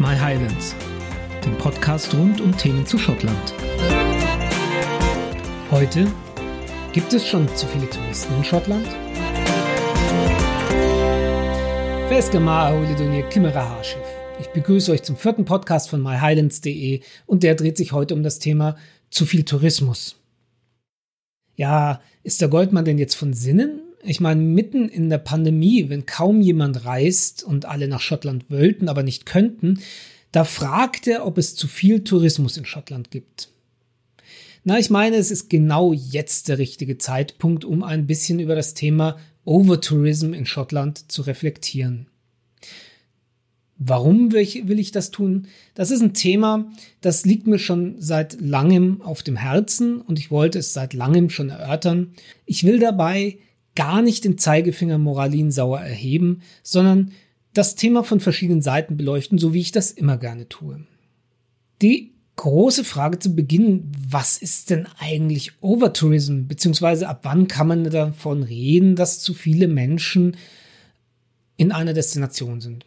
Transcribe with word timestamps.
My 0.00 0.18
Highlands, 0.18 0.74
dem 1.44 1.58
Podcast 1.58 2.14
rund 2.14 2.40
um 2.40 2.56
Themen 2.56 2.86
zu 2.86 2.96
Schottland. 2.96 3.52
Heute 5.70 6.10
gibt 6.94 7.12
es 7.12 7.28
schon 7.28 7.46
zu 7.54 7.66
viele 7.66 7.90
Touristen 7.90 8.34
in 8.34 8.42
Schottland? 8.42 8.88
Ich 14.40 14.48
begrüße 14.48 14.90
euch 14.90 15.02
zum 15.02 15.16
vierten 15.16 15.44
Podcast 15.44 15.90
von 15.90 16.00
myhighlands.de 16.00 17.02
und 17.26 17.42
der 17.42 17.54
dreht 17.54 17.76
sich 17.76 17.92
heute 17.92 18.14
um 18.14 18.22
das 18.22 18.38
Thema 18.38 18.76
zu 19.10 19.26
viel 19.26 19.44
Tourismus. 19.44 20.16
Ja, 21.56 22.00
ist 22.22 22.40
der 22.40 22.48
Goldmann 22.48 22.86
denn 22.86 22.96
jetzt 22.96 23.16
von 23.16 23.34
Sinnen? 23.34 23.82
Ich 24.02 24.20
meine, 24.20 24.40
mitten 24.40 24.88
in 24.88 25.10
der 25.10 25.18
Pandemie, 25.18 25.88
wenn 25.88 26.06
kaum 26.06 26.40
jemand 26.40 26.84
reist 26.84 27.44
und 27.44 27.66
alle 27.66 27.86
nach 27.86 28.00
Schottland 28.00 28.50
wollten, 28.50 28.88
aber 28.88 29.02
nicht 29.02 29.26
könnten, 29.26 29.80
da 30.32 30.44
fragt 30.44 31.06
er, 31.06 31.26
ob 31.26 31.38
es 31.38 31.54
zu 31.54 31.68
viel 31.68 32.04
Tourismus 32.04 32.56
in 32.56 32.64
Schottland 32.64 33.10
gibt. 33.10 33.50
Na, 34.64 34.78
ich 34.78 34.90
meine, 34.90 35.16
es 35.16 35.30
ist 35.30 35.48
genau 35.48 35.92
jetzt 35.92 36.48
der 36.48 36.58
richtige 36.58 36.98
Zeitpunkt, 36.98 37.64
um 37.64 37.82
ein 37.82 38.06
bisschen 38.06 38.40
über 38.40 38.54
das 38.54 38.74
Thema 38.74 39.18
Overtourism 39.44 40.34
in 40.34 40.46
Schottland 40.46 41.10
zu 41.10 41.22
reflektieren. 41.22 42.06
Warum 43.82 44.32
will 44.32 44.78
ich, 44.78 44.92
das 44.92 45.10
tun? 45.10 45.46
Das 45.74 45.90
ist 45.90 46.02
ein 46.02 46.12
Thema, 46.12 46.70
das 47.00 47.24
liegt 47.24 47.46
mir 47.46 47.58
schon 47.58 47.94
seit 47.98 48.38
langem 48.38 49.00
auf 49.00 49.22
dem 49.22 49.36
Herzen 49.36 50.02
und 50.02 50.18
ich 50.18 50.30
wollte 50.30 50.58
es 50.58 50.74
seit 50.74 50.92
langem 50.92 51.30
schon 51.30 51.48
erörtern. 51.48 52.12
Ich 52.44 52.64
will 52.64 52.78
dabei 52.78 53.38
gar 53.76 54.02
nicht 54.02 54.24
den 54.24 54.38
Zeigefinger 54.38 54.98
moralinsauer 54.98 55.80
erheben, 55.80 56.42
sondern 56.62 57.12
das 57.54 57.74
Thema 57.74 58.04
von 58.04 58.20
verschiedenen 58.20 58.62
Seiten 58.62 58.96
beleuchten, 58.96 59.38
so 59.38 59.54
wie 59.54 59.60
ich 59.60 59.72
das 59.72 59.90
immer 59.90 60.16
gerne 60.16 60.48
tue. 60.48 60.86
Die 61.82 62.12
große 62.36 62.84
Frage 62.84 63.18
zu 63.18 63.34
Beginn, 63.34 63.92
was 64.08 64.38
ist 64.38 64.70
denn 64.70 64.86
eigentlich 64.98 65.52
Overtourism, 65.60 66.46
beziehungsweise 66.46 67.08
ab 67.08 67.20
wann 67.24 67.48
kann 67.48 67.68
man 67.68 67.84
davon 67.84 68.42
reden, 68.42 68.96
dass 68.96 69.20
zu 69.20 69.34
viele 69.34 69.68
Menschen 69.68 70.36
in 71.56 71.70
einer 71.70 71.92
Destination 71.92 72.60
sind? 72.60 72.86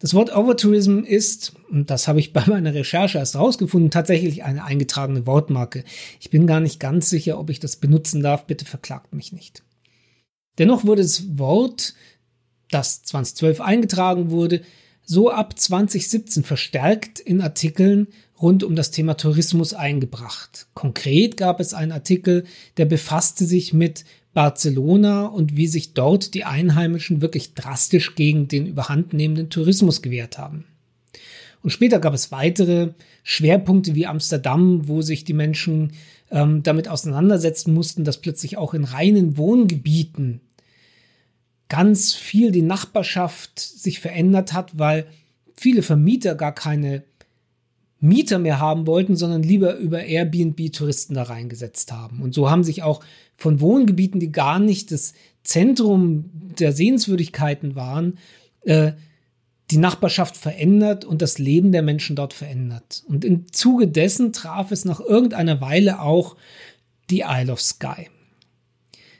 Das 0.00 0.12
Wort 0.12 0.36
Overtourism 0.36 0.98
ist, 0.98 1.54
und 1.70 1.88
das 1.88 2.08
habe 2.08 2.20
ich 2.20 2.34
bei 2.34 2.44
meiner 2.46 2.74
Recherche 2.74 3.16
erst 3.16 3.36
herausgefunden, 3.36 3.90
tatsächlich 3.90 4.44
eine 4.44 4.64
eingetragene 4.64 5.26
Wortmarke. 5.26 5.82
Ich 6.20 6.28
bin 6.28 6.46
gar 6.46 6.60
nicht 6.60 6.78
ganz 6.78 7.08
sicher, 7.08 7.38
ob 7.38 7.48
ich 7.48 7.60
das 7.60 7.76
benutzen 7.76 8.22
darf. 8.22 8.46
Bitte 8.46 8.66
verklagt 8.66 9.14
mich 9.14 9.32
nicht. 9.32 9.63
Dennoch 10.58 10.84
wurde 10.84 11.02
das 11.02 11.38
Wort, 11.38 11.94
das 12.70 13.02
2012 13.02 13.60
eingetragen 13.60 14.30
wurde, 14.30 14.62
so 15.04 15.30
ab 15.30 15.58
2017 15.58 16.44
verstärkt 16.44 17.20
in 17.20 17.40
Artikeln 17.40 18.08
rund 18.40 18.64
um 18.64 18.74
das 18.74 18.90
Thema 18.90 19.14
Tourismus 19.14 19.74
eingebracht. 19.74 20.66
Konkret 20.74 21.36
gab 21.36 21.60
es 21.60 21.74
einen 21.74 21.92
Artikel, 21.92 22.44
der 22.76 22.86
befasste 22.86 23.44
sich 23.44 23.72
mit 23.72 24.04
Barcelona 24.32 25.26
und 25.26 25.56
wie 25.56 25.68
sich 25.68 25.94
dort 25.94 26.34
die 26.34 26.44
Einheimischen 26.44 27.22
wirklich 27.22 27.54
drastisch 27.54 28.14
gegen 28.16 28.48
den 28.48 28.66
überhandnehmenden 28.66 29.50
Tourismus 29.50 30.02
gewehrt 30.02 30.38
haben. 30.38 30.64
Und 31.62 31.70
später 31.70 31.98
gab 31.98 32.12
es 32.12 32.32
weitere 32.32 32.90
Schwerpunkte 33.22 33.94
wie 33.94 34.06
Amsterdam, 34.06 34.86
wo 34.88 35.00
sich 35.00 35.24
die 35.24 35.32
Menschen 35.32 35.92
ähm, 36.30 36.62
damit 36.62 36.88
auseinandersetzen 36.88 37.72
mussten, 37.72 38.04
dass 38.04 38.20
plötzlich 38.20 38.56
auch 38.56 38.74
in 38.74 38.84
reinen 38.84 39.36
Wohngebieten 39.36 40.40
ganz 41.68 42.14
viel 42.14 42.52
die 42.52 42.62
Nachbarschaft 42.62 43.58
sich 43.58 44.00
verändert 44.00 44.52
hat, 44.52 44.78
weil 44.78 45.06
viele 45.54 45.82
Vermieter 45.82 46.34
gar 46.34 46.54
keine 46.54 47.04
Mieter 48.00 48.38
mehr 48.38 48.60
haben 48.60 48.86
wollten, 48.86 49.16
sondern 49.16 49.42
lieber 49.42 49.76
über 49.76 50.04
Airbnb 50.04 50.72
Touristen 50.72 51.14
da 51.14 51.22
reingesetzt 51.22 51.90
haben. 51.90 52.20
Und 52.20 52.34
so 52.34 52.50
haben 52.50 52.62
sich 52.62 52.82
auch 52.82 53.02
von 53.36 53.60
Wohngebieten, 53.60 54.20
die 54.20 54.30
gar 54.30 54.58
nicht 54.58 54.92
das 54.92 55.14
Zentrum 55.42 56.30
der 56.58 56.72
Sehenswürdigkeiten 56.72 57.74
waren, 57.74 58.18
äh, 58.62 58.92
die 59.70 59.78
Nachbarschaft 59.78 60.36
verändert 60.36 61.04
und 61.04 61.22
das 61.22 61.38
Leben 61.38 61.72
der 61.72 61.82
Menschen 61.82 62.16
dort 62.16 62.34
verändert. 62.34 63.02
Und 63.06 63.24
im 63.24 63.50
Zuge 63.52 63.88
dessen 63.88 64.32
traf 64.32 64.70
es 64.70 64.84
nach 64.84 65.00
irgendeiner 65.00 65.60
Weile 65.60 66.00
auch 66.00 66.36
die 67.10 67.24
Isle 67.26 67.52
of 67.52 67.60
Skye. 67.60 68.08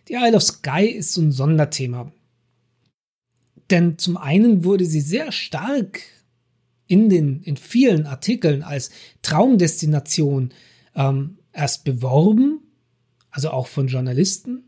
Die 0.09 0.15
Isle 0.15 0.37
of 0.37 0.43
Skye 0.43 0.89
ist 0.89 1.15
so 1.15 1.23
ein 1.23 1.33
Sonderthema. 1.33 2.13
Denn 3.71 3.97
zum 3.99 4.19
einen 4.19 4.65
wurde 4.65 4.85
sie 4.85 5.01
sehr 5.01 5.33
stark 5.33 6.03
in 6.87 7.09
den, 7.09 7.43
in 7.43 7.57
vielen 7.57 8.07
Artikeln 8.07 8.63
als 8.63 8.91
Traumdestination 9.23 10.53
ähm, 10.95 11.39
erst 11.55 11.85
beworben, 11.85 12.61
also 13.31 13.51
auch 13.51 13.67
von 13.67 13.89
Journalisten. 13.89 14.65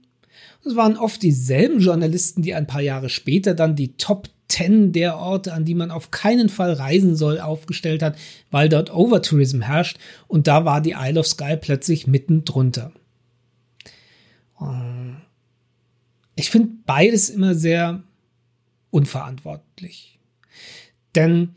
Es 0.65 0.75
waren 0.75 0.97
oft 0.97 1.23
dieselben 1.23 1.81
Journalisten, 1.81 2.43
die 2.43 2.55
ein 2.55 2.67
paar 2.67 2.81
Jahre 2.81 3.11
später 3.11 3.55
dann 3.55 3.77
die 3.77 3.97
Top 3.97 4.31
10 4.49 4.93
der 4.93 5.17
Orte, 5.17 5.53
an 5.53 5.65
die 5.65 5.75
man 5.75 5.91
auf 5.91 6.11
keinen 6.11 6.49
Fall 6.49 6.73
reisen 6.73 7.17
soll, 7.17 7.41
aufgestellt 7.41 8.03
hat, 8.03 8.17
weil 8.51 8.69
dort 8.69 8.95
Overtourism 8.95 9.63
herrscht. 9.63 9.99
Und 10.29 10.47
da 10.47 10.65
war 10.65 10.81
die 10.81 10.95
Isle 10.97 11.21
of 11.21 11.27
Skye 11.27 11.57
plötzlich 11.57 12.07
mitten 12.07 12.45
drunter. 12.45 12.93
Äh, 14.61 15.15
ich 16.37 16.51
finde 16.51 16.71
beides 16.85 17.31
immer 17.31 17.55
sehr 17.55 18.03
unverantwortlich. 18.91 20.19
Denn 21.15 21.55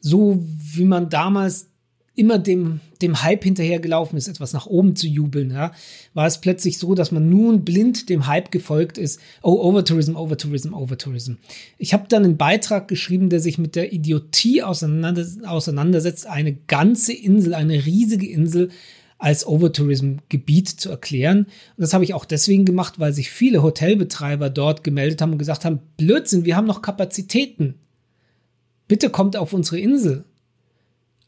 so 0.00 0.38
wie 0.40 0.84
man 0.84 1.08
damals 1.08 1.68
immer 2.16 2.38
dem, 2.38 2.80
dem 3.02 3.22
Hype 3.22 3.44
hinterhergelaufen 3.44 4.16
ist, 4.16 4.28
etwas 4.28 4.52
nach 4.52 4.66
oben 4.66 4.94
zu 4.94 5.08
jubeln, 5.08 5.50
ja, 5.50 5.72
war 6.14 6.26
es 6.26 6.40
plötzlich 6.40 6.78
so, 6.78 6.94
dass 6.94 7.10
man 7.10 7.28
nun 7.28 7.64
blind 7.64 8.08
dem 8.08 8.26
Hype 8.26 8.52
gefolgt 8.52 8.98
ist. 8.98 9.20
Oh, 9.42 9.60
Overtourism, 9.68 10.14
Overtourism, 10.14 10.74
Overtourism. 10.74 11.34
Ich 11.76 11.92
habe 11.92 12.06
dann 12.08 12.24
einen 12.24 12.36
Beitrag 12.36 12.86
geschrieben, 12.86 13.30
der 13.30 13.40
sich 13.40 13.58
mit 13.58 13.74
der 13.74 13.92
Idiotie 13.92 14.62
auseinander, 14.62 15.26
auseinandersetzt, 15.44 16.26
eine 16.26 16.54
ganze 16.54 17.12
Insel, 17.12 17.54
eine 17.54 17.84
riesige 17.84 18.28
Insel 18.28 18.70
als 19.18 19.46
Overtourism-Gebiet 19.46 20.68
zu 20.68 20.90
erklären. 20.90 21.38
Und 21.38 21.48
das 21.78 21.94
habe 21.94 22.04
ich 22.04 22.14
auch 22.14 22.24
deswegen 22.24 22.64
gemacht, 22.64 22.98
weil 22.98 23.12
sich 23.12 23.30
viele 23.30 23.62
Hotelbetreiber 23.62 24.50
dort 24.50 24.84
gemeldet 24.84 25.20
haben 25.20 25.32
und 25.32 25.38
gesagt 25.38 25.64
haben, 25.64 25.80
Blödsinn, 25.96 26.44
wir 26.44 26.56
haben 26.56 26.66
noch 26.66 26.82
Kapazitäten. 26.82 27.74
Bitte 28.86 29.10
kommt 29.10 29.36
auf 29.36 29.52
unsere 29.52 29.78
Insel 29.78 30.24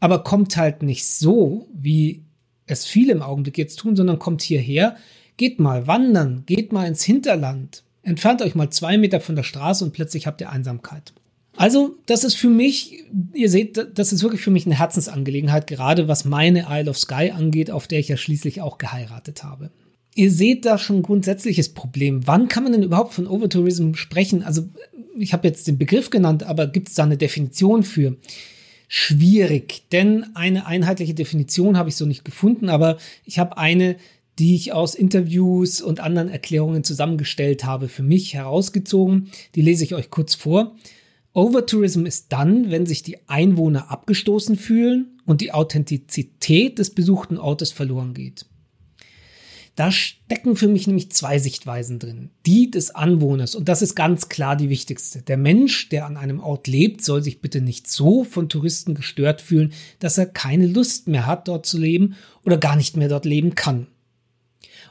aber 0.00 0.22
kommt 0.22 0.56
halt 0.56 0.82
nicht 0.82 1.06
so, 1.06 1.68
wie 1.72 2.22
es 2.66 2.84
viele 2.84 3.12
im 3.12 3.22
Augenblick 3.22 3.58
jetzt 3.58 3.78
tun, 3.78 3.96
sondern 3.96 4.18
kommt 4.18 4.42
hierher, 4.42 4.96
geht 5.36 5.60
mal 5.60 5.86
wandern, 5.86 6.44
geht 6.46 6.72
mal 6.72 6.86
ins 6.86 7.04
Hinterland, 7.04 7.82
entfernt 8.02 8.42
euch 8.42 8.54
mal 8.54 8.70
zwei 8.70 8.98
Meter 8.98 9.20
von 9.20 9.36
der 9.36 9.42
Straße 9.42 9.84
und 9.84 9.92
plötzlich 9.92 10.26
habt 10.26 10.40
ihr 10.40 10.50
Einsamkeit. 10.50 11.12
Also, 11.56 11.96
das 12.04 12.24
ist 12.24 12.34
für 12.34 12.50
mich, 12.50 13.04
ihr 13.32 13.48
seht, 13.48 13.98
das 13.98 14.12
ist 14.12 14.22
wirklich 14.22 14.42
für 14.42 14.50
mich 14.50 14.66
eine 14.66 14.78
Herzensangelegenheit, 14.78 15.66
gerade 15.66 16.06
was 16.06 16.26
meine 16.26 16.66
Isle 16.68 16.90
of 16.90 16.98
Skye 16.98 17.32
angeht, 17.32 17.70
auf 17.70 17.86
der 17.86 17.98
ich 17.98 18.08
ja 18.08 18.18
schließlich 18.18 18.60
auch 18.60 18.76
geheiratet 18.76 19.42
habe. 19.42 19.70
Ihr 20.14 20.30
seht 20.30 20.66
da 20.66 20.76
schon 20.76 20.96
ein 20.96 21.02
grundsätzliches 21.02 21.70
Problem. 21.70 22.26
Wann 22.26 22.48
kann 22.48 22.62
man 22.62 22.72
denn 22.72 22.82
überhaupt 22.82 23.14
von 23.14 23.26
Overtourism 23.26 23.94
sprechen? 23.94 24.42
Also, 24.42 24.68
ich 25.18 25.32
habe 25.32 25.48
jetzt 25.48 25.66
den 25.66 25.78
Begriff 25.78 26.10
genannt, 26.10 26.42
aber 26.42 26.66
gibt 26.66 26.88
es 26.88 26.94
da 26.94 27.04
eine 27.04 27.16
Definition 27.16 27.82
für? 27.82 28.16
Schwierig, 28.88 29.84
denn 29.90 30.24
eine 30.34 30.66
einheitliche 30.66 31.14
Definition 31.14 31.76
habe 31.76 31.88
ich 31.88 31.96
so 31.96 32.06
nicht 32.06 32.24
gefunden, 32.24 32.68
aber 32.68 32.98
ich 33.24 33.38
habe 33.38 33.58
eine, 33.58 33.96
die 34.38 34.54
ich 34.54 34.72
aus 34.72 34.94
Interviews 34.94 35.80
und 35.80 36.00
anderen 36.00 36.28
Erklärungen 36.28 36.84
zusammengestellt 36.84 37.64
habe, 37.64 37.88
für 37.88 38.02
mich 38.02 38.34
herausgezogen. 38.34 39.30
Die 39.54 39.62
lese 39.62 39.84
ich 39.84 39.94
euch 39.94 40.10
kurz 40.10 40.34
vor. 40.34 40.76
Overtourism 41.32 42.06
ist 42.06 42.32
dann, 42.32 42.70
wenn 42.70 42.86
sich 42.86 43.02
die 43.02 43.28
Einwohner 43.28 43.90
abgestoßen 43.90 44.56
fühlen 44.56 45.20
und 45.26 45.40
die 45.40 45.52
Authentizität 45.52 46.78
des 46.78 46.90
besuchten 46.90 47.38
Ortes 47.38 47.72
verloren 47.72 48.14
geht. 48.14 48.46
Da 49.76 49.92
stecken 49.92 50.56
für 50.56 50.68
mich 50.68 50.86
nämlich 50.86 51.12
zwei 51.12 51.38
Sichtweisen 51.38 51.98
drin. 51.98 52.30
Die 52.46 52.70
des 52.70 52.94
Anwohners. 52.94 53.54
Und 53.54 53.68
das 53.68 53.82
ist 53.82 53.94
ganz 53.94 54.30
klar 54.30 54.56
die 54.56 54.70
wichtigste. 54.70 55.20
Der 55.20 55.36
Mensch, 55.36 55.90
der 55.90 56.06
an 56.06 56.16
einem 56.16 56.40
Ort 56.40 56.66
lebt, 56.66 57.04
soll 57.04 57.22
sich 57.22 57.42
bitte 57.42 57.60
nicht 57.60 57.86
so 57.86 58.24
von 58.24 58.48
Touristen 58.48 58.94
gestört 58.94 59.42
fühlen, 59.42 59.74
dass 59.98 60.16
er 60.16 60.24
keine 60.24 60.66
Lust 60.66 61.08
mehr 61.08 61.26
hat, 61.26 61.46
dort 61.46 61.66
zu 61.66 61.78
leben 61.78 62.16
oder 62.42 62.56
gar 62.56 62.74
nicht 62.74 62.96
mehr 62.96 63.08
dort 63.08 63.26
leben 63.26 63.54
kann. 63.54 63.86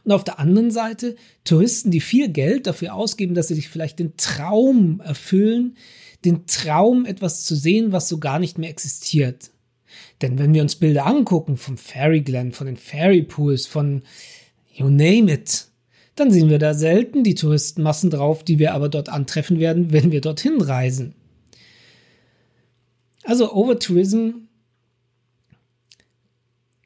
Und 0.04 0.12
auf 0.12 0.24
der 0.24 0.38
anderen 0.38 0.70
Seite 0.70 1.16
Touristen, 1.46 1.90
die 1.90 2.00
viel 2.00 2.30
Geld 2.30 2.68
dafür 2.68 2.94
ausgeben, 2.94 3.34
dass 3.34 3.48
sie 3.48 3.56
sich 3.56 3.70
vielleicht 3.70 3.98
den 3.98 4.16
Traum 4.18 5.02
erfüllen, 5.04 5.78
den 6.26 6.46
Traum 6.46 7.08
etwas 7.08 7.44
zu 7.44 7.56
sehen, 7.56 7.92
was 7.92 8.08
so 8.08 8.20
gar 8.20 8.38
nicht 8.38 8.60
mehr 8.60 8.70
existiert. 8.70 9.50
Denn 10.22 10.38
wenn 10.38 10.54
wir 10.54 10.62
uns 10.62 10.76
Bilder 10.76 11.08
angucken 11.08 11.58
vom 11.58 11.78
Fairy 11.78 12.22
Glen, 12.22 12.52
von 12.52 12.68
den 12.68 12.78
Fairy 12.78 13.24
Pools, 13.24 13.66
von 13.66 14.04
you 14.76 14.90
name 14.90 15.32
it, 15.32 15.68
dann 16.16 16.32
sehen 16.32 16.50
wir 16.50 16.60
da 16.60 16.74
selten 16.74 17.24
die 17.24 17.36
Touristenmassen 17.36 18.10
drauf, 18.10 18.44
die 18.44 18.60
wir 18.60 18.74
aber 18.74 18.90
dort 18.90 19.10
antreffen 19.10 19.60
werden, 19.60 19.92
wenn 19.92 20.12
wir 20.12 20.22
dorthin 20.22 20.62
reisen. 20.62 21.14
Also 23.24 23.52
Overtourism 23.54 24.32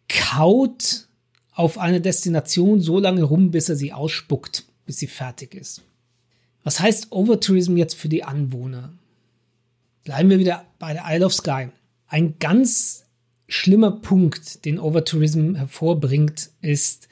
kaut 0.07 1.07
auf 1.51 1.77
eine 1.77 2.00
Destination 2.00 2.80
so 2.80 3.00
lange 3.00 3.24
rum, 3.24 3.51
bis 3.51 3.69
er 3.69 3.75
sie 3.75 3.92
ausspuckt, 3.92 4.65
bis 4.85 4.97
sie 4.97 5.07
fertig 5.07 5.53
ist. 5.53 5.83
Was 6.63 6.80
heißt 6.80 7.12
Overtourism 7.12 7.77
jetzt 7.77 7.95
für 7.95 8.09
die 8.09 8.24
Anwohner? 8.24 8.94
Bleiben 10.03 10.30
wir 10.30 10.39
wieder 10.39 10.65
bei 10.80 10.94
der 10.94 11.03
Isle 11.07 11.25
of 11.25 11.33
Skye. 11.33 11.71
Ein 12.07 12.39
ganz 12.39 13.06
schlimmer 13.47 13.92
Punkt, 13.92 14.65
den 14.65 14.80
Overtourism 14.80 15.56
hervorbringt, 15.56 16.51
ist, 16.62 17.09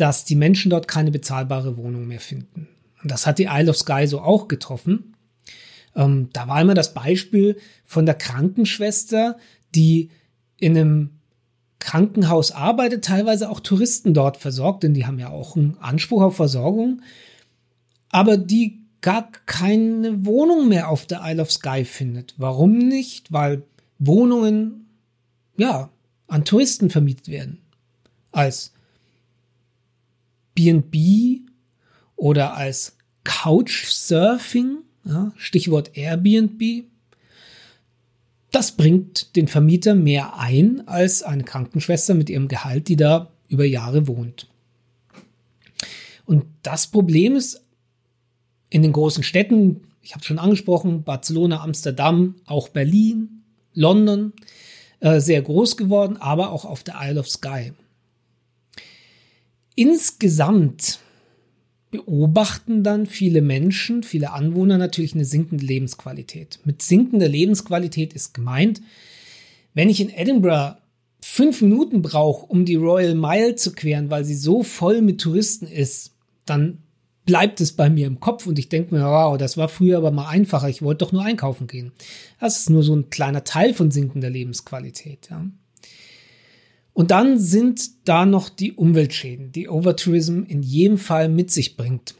dass 0.00 0.24
die 0.24 0.36
Menschen 0.36 0.70
dort 0.70 0.88
keine 0.88 1.10
bezahlbare 1.10 1.76
Wohnung 1.76 2.06
mehr 2.06 2.20
finden. 2.20 2.68
Und 3.02 3.10
das 3.10 3.26
hat 3.26 3.38
die 3.38 3.48
Isle 3.50 3.70
of 3.70 3.76
Skye 3.76 4.06
so 4.06 4.20
auch 4.20 4.48
getroffen. 4.48 5.14
Ähm, 5.94 6.30
da 6.32 6.48
war 6.48 6.60
immer 6.60 6.74
das 6.74 6.94
Beispiel 6.94 7.58
von 7.84 8.06
der 8.06 8.14
Krankenschwester, 8.14 9.36
die 9.74 10.10
in 10.58 10.76
einem 10.76 11.10
Krankenhaus 11.80 12.52
arbeitet, 12.52 13.04
teilweise 13.04 13.50
auch 13.50 13.60
Touristen 13.60 14.14
dort 14.14 14.36
versorgt, 14.36 14.82
denn 14.82 14.94
die 14.94 15.06
haben 15.06 15.18
ja 15.18 15.30
auch 15.30 15.56
einen 15.56 15.78
Anspruch 15.78 16.22
auf 16.22 16.36
Versorgung, 16.36 17.02
aber 18.10 18.36
die 18.36 18.80
gar 19.00 19.30
keine 19.46 20.26
Wohnung 20.26 20.68
mehr 20.68 20.88
auf 20.88 21.06
der 21.06 21.22
Isle 21.24 21.42
of 21.42 21.50
Skye 21.50 21.84
findet. 21.84 22.34
Warum 22.36 22.76
nicht? 22.76 23.32
Weil 23.32 23.62
Wohnungen, 23.98 24.86
ja, 25.56 25.90
an 26.26 26.44
Touristen 26.44 26.90
vermietet 26.90 27.28
werden. 27.28 27.58
Als 28.30 28.72
B&B 30.60 31.40
oder 32.16 32.54
als 32.56 32.96
Couchsurfing, 33.24 34.78
ja, 35.04 35.32
Stichwort 35.36 35.96
Airbnb. 35.96 36.84
Das 38.50 38.72
bringt 38.72 39.36
den 39.36 39.48
Vermieter 39.48 39.94
mehr 39.94 40.38
ein 40.38 40.86
als 40.86 41.22
eine 41.22 41.44
Krankenschwester 41.44 42.14
mit 42.14 42.28
ihrem 42.28 42.48
Gehalt, 42.48 42.88
die 42.88 42.96
da 42.96 43.30
über 43.48 43.64
Jahre 43.64 44.06
wohnt. 44.06 44.48
Und 46.26 46.44
das 46.62 46.86
Problem 46.88 47.36
ist 47.36 47.64
in 48.68 48.82
den 48.82 48.92
großen 48.92 49.22
Städten, 49.22 49.82
ich 50.02 50.14
habe 50.14 50.24
schon 50.24 50.38
angesprochen, 50.38 51.02
Barcelona, 51.04 51.62
Amsterdam, 51.62 52.36
auch 52.46 52.68
Berlin, 52.68 53.42
London, 53.74 54.32
äh, 55.00 55.20
sehr 55.20 55.42
groß 55.42 55.76
geworden, 55.76 56.16
aber 56.18 56.50
auch 56.52 56.64
auf 56.64 56.82
der 56.82 56.96
Isle 57.00 57.20
of 57.20 57.28
Skye. 57.28 57.72
Insgesamt 59.74 61.00
beobachten 61.90 62.82
dann 62.84 63.06
viele 63.06 63.42
Menschen, 63.42 64.02
viele 64.02 64.32
Anwohner 64.32 64.78
natürlich 64.78 65.14
eine 65.14 65.24
sinkende 65.24 65.64
Lebensqualität. 65.64 66.60
Mit 66.64 66.82
sinkender 66.82 67.28
Lebensqualität 67.28 68.12
ist 68.12 68.32
gemeint, 68.32 68.80
wenn 69.74 69.88
ich 69.88 70.00
in 70.00 70.10
Edinburgh 70.10 70.76
fünf 71.20 71.62
Minuten 71.62 72.02
brauche, 72.02 72.46
um 72.46 72.64
die 72.64 72.76
Royal 72.76 73.14
Mile 73.14 73.56
zu 73.56 73.72
queren, 73.72 74.10
weil 74.10 74.24
sie 74.24 74.34
so 74.34 74.62
voll 74.62 75.02
mit 75.02 75.20
Touristen 75.20 75.66
ist, 75.66 76.12
dann 76.46 76.78
bleibt 77.26 77.60
es 77.60 77.72
bei 77.72 77.90
mir 77.90 78.06
im 78.06 78.18
Kopf 78.18 78.46
und 78.46 78.58
ich 78.58 78.68
denke 78.68 78.94
mir, 78.94 79.04
wow, 79.04 79.36
das 79.36 79.56
war 79.56 79.68
früher 79.68 79.98
aber 79.98 80.10
mal 80.10 80.28
einfacher, 80.28 80.68
ich 80.68 80.82
wollte 80.82 81.04
doch 81.04 81.12
nur 81.12 81.24
einkaufen 81.24 81.66
gehen. 81.66 81.92
Das 82.40 82.58
ist 82.58 82.70
nur 82.70 82.82
so 82.82 82.94
ein 82.94 83.10
kleiner 83.10 83.44
Teil 83.44 83.74
von 83.74 83.90
sinkender 83.90 84.30
Lebensqualität. 84.30 85.28
Ja. 85.30 85.44
Und 87.00 87.12
dann 87.12 87.38
sind 87.38 88.06
da 88.06 88.26
noch 88.26 88.50
die 88.50 88.74
Umweltschäden, 88.74 89.52
die 89.52 89.70
Overtourism 89.70 90.42
in 90.42 90.62
jedem 90.62 90.98
Fall 90.98 91.30
mit 91.30 91.50
sich 91.50 91.78
bringt. 91.78 92.14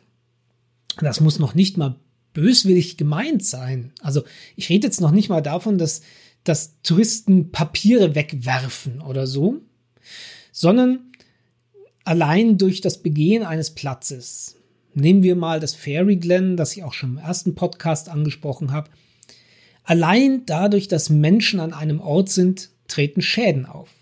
Das 0.99 1.21
muss 1.21 1.39
noch 1.39 1.55
nicht 1.55 1.77
mal 1.77 2.01
böswillig 2.33 2.97
gemeint 2.97 3.45
sein. 3.45 3.93
Also 4.01 4.23
ich 4.57 4.71
rede 4.71 4.87
jetzt 4.87 5.03
noch 5.03 5.11
nicht 5.11 5.29
mal 5.29 5.43
davon, 5.43 5.77
dass, 5.77 6.01
dass 6.45 6.81
Touristen 6.83 7.53
Papiere 7.53 8.15
wegwerfen 8.15 9.03
oder 9.03 9.27
so, 9.27 9.61
sondern 10.51 11.13
allein 12.05 12.57
durch 12.57 12.81
das 12.81 13.03
Begehen 13.03 13.43
eines 13.43 13.73
Platzes. 13.75 14.57
Nehmen 14.95 15.23
wir 15.23 15.37
mal 15.37 15.61
das 15.61 15.75
Fairy 15.75 16.17
Glen, 16.17 16.57
das 16.57 16.75
ich 16.75 16.85
auch 16.85 16.95
schon 16.95 17.19
im 17.19 17.19
ersten 17.19 17.55
Podcast 17.55 18.09
angesprochen 18.09 18.73
habe. 18.73 18.89
Allein 19.85 20.47
dadurch, 20.47 20.89
dass 20.89 21.11
Menschen 21.11 21.61
an 21.61 21.75
einem 21.75 22.01
Ort 22.01 22.31
sind, 22.31 22.71
treten 22.89 23.21
Schäden 23.21 23.67
auf. 23.67 24.00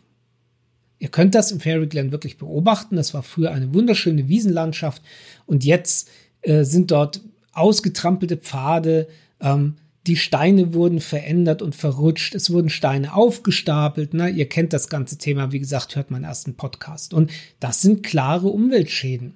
Ihr 0.98 1.08
könnt 1.08 1.34
das 1.34 1.52
im 1.52 1.60
Fairy 1.60 1.86
Glen 1.86 2.12
wirklich 2.12 2.38
beobachten. 2.38 2.96
Das 2.96 3.14
war 3.14 3.22
früher 3.22 3.52
eine 3.52 3.72
wunderschöne 3.72 4.28
Wiesenlandschaft 4.28 5.02
und 5.46 5.64
jetzt 5.64 6.10
äh, 6.42 6.64
sind 6.64 6.90
dort 6.90 7.20
ausgetrampelte 7.52 8.36
Pfade. 8.36 9.08
Ähm, 9.40 9.76
die 10.06 10.16
Steine 10.16 10.72
wurden 10.72 11.00
verändert 11.00 11.60
und 11.60 11.76
verrutscht. 11.76 12.34
Es 12.34 12.50
wurden 12.50 12.70
Steine 12.70 13.14
aufgestapelt. 13.14 14.14
Ne? 14.14 14.30
Ihr 14.30 14.48
kennt 14.48 14.72
das 14.72 14.88
ganze 14.88 15.18
Thema. 15.18 15.52
Wie 15.52 15.58
gesagt, 15.58 15.96
hört 15.96 16.10
meinen 16.10 16.24
ersten 16.24 16.54
Podcast. 16.54 17.12
Und 17.12 17.30
das 17.60 17.82
sind 17.82 18.02
klare 18.02 18.48
Umweltschäden. 18.48 19.34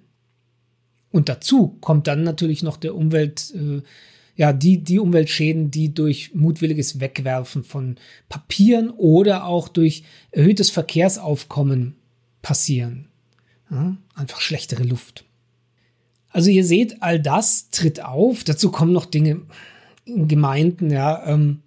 Und 1.11 1.29
dazu 1.29 1.77
kommt 1.81 2.07
dann 2.07 2.23
natürlich 2.23 2.63
noch 2.63 2.79
der 2.79 2.95
Umwelt, 2.95 3.53
äh, 3.55 3.83
ja, 4.35 4.53
die, 4.53 4.79
die 4.79 4.99
Umweltschäden, 4.99 5.71
die 5.71 5.93
durch 5.93 6.35
mutwilliges 6.35 7.01
Wegwerfen 7.01 7.65
von 7.65 7.97
Papieren 8.29 8.91
oder 8.91 9.45
auch 9.45 9.69
durch 9.69 10.05
erhöhtes 10.31 10.71
Verkehrsaufkommen 10.71 11.97
passieren. 12.41 13.09
Ja, 13.71 13.97
einfach 14.15 14.41
schlechtere 14.41 14.85
Luft. 14.85 15.25
Also 16.31 16.51
ihr 16.51 16.65
seht, 16.65 17.03
all 17.03 17.21
das 17.21 17.69
tritt 17.71 18.03
auf. 18.03 18.43
Dazu 18.45 18.71
kommen 18.71 18.93
noch 18.93 19.07
Dinge 19.07 19.43
in 20.05 20.29
Gemeinden, 20.29 20.91
ja, 20.91 21.27
ähm, 21.27 21.61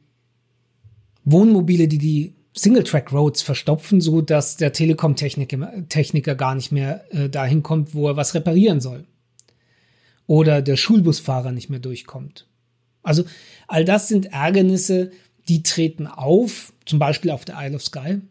Wohnmobile, 1.24 1.88
die 1.88 1.98
die 1.98 2.34
Single-Track-Roads 2.54 3.42
verstopfen, 3.42 4.02
so 4.02 4.22
dass 4.22 4.58
der 4.58 4.74
Telekom-Techniker 4.74 6.36
gar 6.36 6.56
nicht 6.56 6.72
mehr 6.72 7.06
äh, 7.14 7.30
dahin 7.30 7.64
kommt, 7.64 7.94
wo 7.94 8.08
er 8.08 8.16
was 8.16 8.34
reparieren 8.34 8.82
soll. 8.82 9.06
Oder 10.28 10.62
der 10.62 10.78
Schulbusfahrer 10.78 11.52
nicht 11.52 11.70
mehr 11.70 11.80
durchkommt. 11.80 12.48
Also 13.06 13.24
all 13.68 13.86
das 13.86 14.08
sind 14.08 14.34
Ärgernisse, 14.34 15.12
die 15.48 15.64
treten 15.64 16.08
auf, 16.08 16.74
zum 16.86 17.00
Beispiel 17.00 17.32
auf 17.32 17.46
der 17.46 17.56
Isle 17.60 17.76
of 17.76 17.84
Skye, 17.84 18.22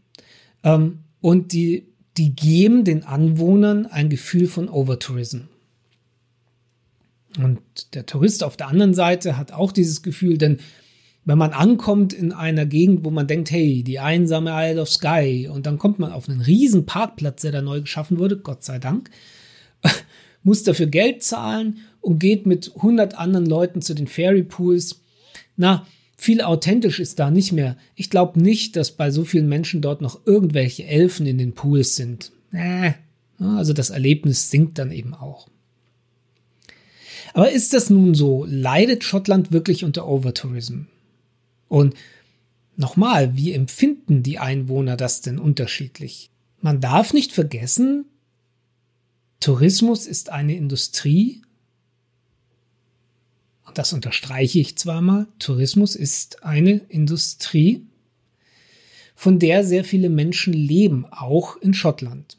ähm, 0.62 1.00
und 1.21 1.53
die, 1.53 1.87
die 2.17 2.35
geben 2.35 2.85
den 2.85 3.05
Anwohnern 3.05 3.87
ein 3.87 4.11
Gefühl 4.11 4.47
von 4.47 4.69
Overtourism. 4.69 5.43
Und 7.38 7.61
der 7.94 8.06
Tourist 8.06 8.44
auf 8.44 8.56
der 8.56 8.69
anderen 8.69 8.94
Seite 8.94 9.37
hat 9.37 9.53
auch 9.53 9.73
dieses 9.73 10.03
Gefühl, 10.03 10.38
denn 10.38 10.59
wenn 11.25 11.38
man 11.38 11.53
ankommt 11.53 12.12
in 12.12 12.32
einer 12.32 12.67
Gegend, 12.67 13.05
wo 13.05 13.10
man 13.10 13.27
denkt, 13.27 13.51
hey, 13.51 13.82
die 13.82 13.99
einsame 13.99 14.51
Isle 14.53 14.82
of 14.82 14.91
Skye, 14.91 15.49
und 15.49 15.67
dann 15.67 15.79
kommt 15.79 15.99
man 15.99 16.13
auf 16.13 16.29
einen 16.29 16.43
riesen 16.43 16.84
Parkplatz, 16.84 17.43
der 17.43 17.53
da 17.53 17.63
neu 17.63 17.81
geschaffen 17.81 18.19
wurde, 18.19 18.37
Gott 18.37 18.63
sei 18.63 18.79
Dank, 18.79 19.10
muss 20.43 20.63
dafür 20.63 20.87
Geld 20.87 21.22
zahlen 21.22 21.79
und 22.05 22.19
geht 22.19 22.46
mit 22.46 22.73
100 22.77 23.17
anderen 23.19 23.46
Leuten 23.46 23.82
zu 23.82 23.94
den 23.94 24.06
Fairy 24.06 24.43
Pools. 24.43 25.01
Na, 25.56 25.87
viel 26.17 26.43
authentisch 26.43 27.01
ist 27.01 27.19
da 27.19 27.31
nicht 27.31 27.53
mehr. 27.53 27.77
Ich 27.94 28.11
glaube 28.11 28.41
nicht, 28.41 28.77
dass 28.77 28.93
bei 28.93 29.11
so 29.11 29.25
vielen 29.25 29.49
Menschen 29.49 29.81
dort 29.81 30.01
noch 30.01 30.20
irgendwelche 30.27 30.84
Elfen 30.84 31.27
in 31.27 31.39
den 31.39 31.53
Pools 31.53 31.96
sind. 31.96 32.31
Äh, 32.53 32.93
also 33.39 33.73
das 33.73 33.91
Erlebnis 33.91 34.51
sinkt 34.51 34.79
dann 34.79 34.93
eben 34.93 35.15
auch. 35.15 35.49
Aber 37.32 37.51
ist 37.51 37.73
das 37.75 37.91
nun 37.91 38.15
so? 38.15 38.46
Leidet 38.49 39.03
Schottland 39.03 39.51
wirklich 39.51 39.84
unter 39.84 40.06
Overtourism? 40.06 40.82
Und 41.69 41.94
nochmal, 42.77 43.37
wie 43.37 43.53
empfinden 43.53 44.23
die 44.23 44.39
Einwohner 44.39 44.96
das 44.96 45.20
denn 45.20 45.39
unterschiedlich? 45.39 46.31
Man 46.61 46.81
darf 46.81 47.13
nicht 47.13 47.32
vergessen, 47.32 48.06
Tourismus 49.41 50.06
ist 50.06 50.31
eine 50.31 50.56
Industrie, 50.56 51.43
und 53.67 53.79
das 53.79 53.93
unterstreiche 53.93 54.61
ich 54.61 54.77
zweimal, 54.77 55.27
Tourismus 55.39 55.97
ist 55.97 56.44
eine 56.44 56.81
Industrie, 56.89 57.87
von 59.15 59.39
der 59.39 59.65
sehr 59.65 59.85
viele 59.85 60.11
Menschen 60.11 60.53
leben, 60.53 61.06
auch 61.11 61.56
in 61.56 61.75
Schottland. 61.75 62.37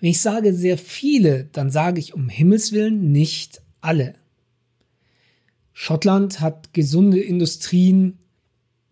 Wenn 0.00 0.10
ich 0.10 0.20
sage 0.20 0.54
sehr 0.54 0.78
viele, 0.78 1.44
dann 1.52 1.70
sage 1.70 2.00
ich 2.00 2.14
um 2.14 2.28
Himmels 2.28 2.72
willen 2.72 3.12
nicht 3.12 3.62
alle. 3.80 4.14
Schottland 5.72 6.40
hat 6.40 6.72
gesunde 6.72 7.20
Industrien, 7.20 8.18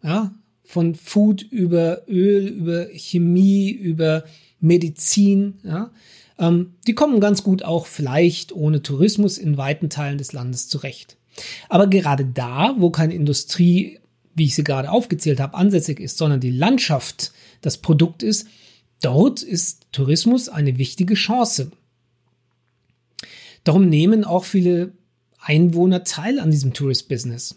ja, 0.03 0.35
von 0.65 0.95
Food 0.95 1.43
über 1.43 2.09
Öl, 2.09 2.49
über 2.49 2.87
Chemie, 2.87 3.71
über 3.71 4.25
Medizin, 4.59 5.59
ja. 5.65 5.91
Ähm, 6.39 6.75
die 6.87 6.95
kommen 6.95 7.21
ganz 7.21 7.43
gut 7.43 7.63
auch 7.63 7.87
vielleicht 7.87 8.53
ohne 8.53 8.83
Tourismus 8.83 9.39
in 9.39 9.59
weiten 9.59 9.91
Teilen 9.91 10.19
des 10.19 10.33
Landes 10.33 10.69
zurecht. 10.69 11.19
Aber 11.69 11.87
gerade 11.87 12.25
da, 12.25 12.75
wo 12.79 12.91
keine 12.91 13.15
Industrie, 13.15 13.99
wie 14.35 14.45
ich 14.45 14.55
sie 14.55 14.65
gerade 14.65 14.91
aufgezählt 14.91 15.41
habe, 15.41 15.55
ansässig 15.55 16.01
ist, 16.01 16.19
sondern 16.19 16.41
die 16.41 16.51
Landschaft 16.51 17.33
das 17.61 17.79
Produkt 17.79 18.23
ist, 18.23 18.47
dort 19.01 19.43
ist 19.43 19.87
Tourismus 19.93 20.49
eine 20.49 20.79
wichtige 20.79 21.15
Chance. 21.15 21.73
Darum 23.65 23.89
nehmen 23.89 24.25
auch 24.25 24.45
viele 24.45 24.93
Einwohner 25.41 26.05
teil 26.05 26.39
an 26.39 26.51
diesem 26.51 26.73
Tourist-Business. 26.73 27.57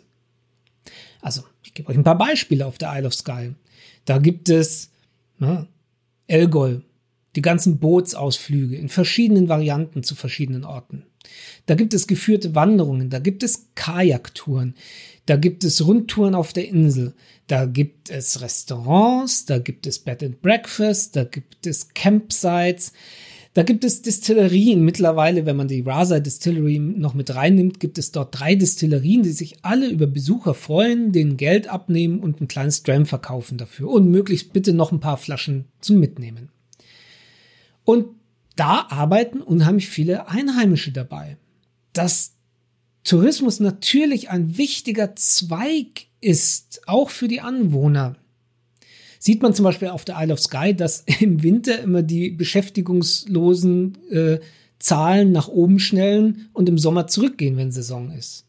Also, 1.22 1.44
ich 1.64 1.74
gebe 1.74 1.90
euch 1.90 1.98
ein 1.98 2.04
paar 2.04 2.18
Beispiele 2.18 2.66
auf 2.66 2.78
der 2.78 2.96
Isle 2.96 3.08
of 3.08 3.14
Skye. 3.14 3.56
Da 4.06 4.20
gibt 4.20 4.50
es 4.50 4.92
ne, 5.40 5.68
Elgol, 6.28 6.84
die 7.36 7.42
ganzen 7.42 7.80
Bootsausflüge 7.80 8.76
in 8.76 8.90
verschiedenen 8.90 9.50
Varianten 9.50 10.04
zu 10.04 10.16
verschiedenen 10.16 10.64
Orten. 10.64 11.04
Da 11.66 11.76
gibt 11.76 11.94
es 11.94 12.08
geführte 12.08 12.56
Wanderungen, 12.56 13.10
da 13.10 13.20
gibt 13.20 13.44
es 13.44 13.68
Kajaktouren, 13.76 14.76
da 15.26 15.36
gibt 15.36 15.64
es 15.64 15.86
Rundtouren 15.86 16.36
auf 16.36 16.54
der 16.54 16.68
Insel, 16.68 17.14
da 17.48 17.66
gibt 17.66 18.10
es 18.10 18.42
Restaurants, 18.42 19.46
da 19.46 19.60
gibt 19.60 19.88
es 19.88 20.00
Bed 20.00 20.24
and 20.24 20.42
Breakfast, 20.42 21.16
da 21.16 21.24
gibt 21.24 21.66
es 21.66 21.94
Campsites, 21.94 22.94
da 23.56 23.64
gibt 23.64 23.86
es 23.86 24.02
Distillerien. 24.02 24.84
Mittlerweile, 24.84 25.46
wenn 25.46 25.56
man 25.56 25.70
die 25.70 25.80
Rasa 25.80 26.20
Distillery 26.20 26.78
noch 26.78 27.14
mit 27.14 27.34
reinnimmt, 27.34 27.80
gibt 27.80 27.98
es 27.98 28.12
dort 28.12 28.38
drei 28.38 28.56
Distillerien, 28.56 29.24
die 29.24 29.32
sich 29.32 29.64
alle 29.64 29.88
über 29.88 30.08
Besucher 30.08 30.54
freuen, 30.54 31.14
denen 31.14 31.38
Geld 31.38 31.70
abnehmen 31.70 32.20
und 32.20 32.42
ein 32.42 32.50
kleines 32.50 32.84
Dram 32.84 33.06
verkaufen 33.06 33.58
dafür 33.58 33.90
und 33.90 34.12
möglichst 34.12 34.52
bitte 34.52 34.74
noch 34.74 34.92
ein 34.92 35.00
paar 35.00 35.16
Flaschen 35.16 35.66
zum 35.80 36.00
Mitnehmen. 36.02 36.50
Und 37.86 38.08
da 38.56 38.88
arbeiten 38.90 39.42
unheimlich 39.42 39.90
viele 39.90 40.28
Einheimische 40.28 40.92
dabei. 40.92 41.38
Dass 41.94 42.34
Tourismus 43.04 43.60
natürlich 43.60 44.30
ein 44.30 44.58
wichtiger 44.58 45.16
Zweig 45.16 46.08
ist, 46.22 46.82
auch 46.88 47.10
für 47.10 47.28
die 47.28 47.42
Anwohner. 47.42 48.16
Sieht 49.20 49.42
man 49.42 49.54
zum 49.54 49.64
Beispiel 49.64 49.90
auf 49.90 50.06
der 50.06 50.18
Isle 50.20 50.34
of 50.34 50.40
Skye, 50.40 50.74
dass 50.74 51.04
im 51.20 51.44
Winter 51.44 51.80
immer 51.80 52.04
die 52.04 52.32
beschäftigungslosen 52.32 53.98
äh, 54.12 54.40
Zahlen 54.80 55.32
nach 55.32 55.48
oben 55.48 55.80
schnellen 55.80 56.50
und 56.54 56.70
im 56.70 56.78
Sommer 56.78 57.08
zurückgehen, 57.08 57.58
wenn 57.58 57.72
Saison 57.72 58.12
ist. 58.12 58.46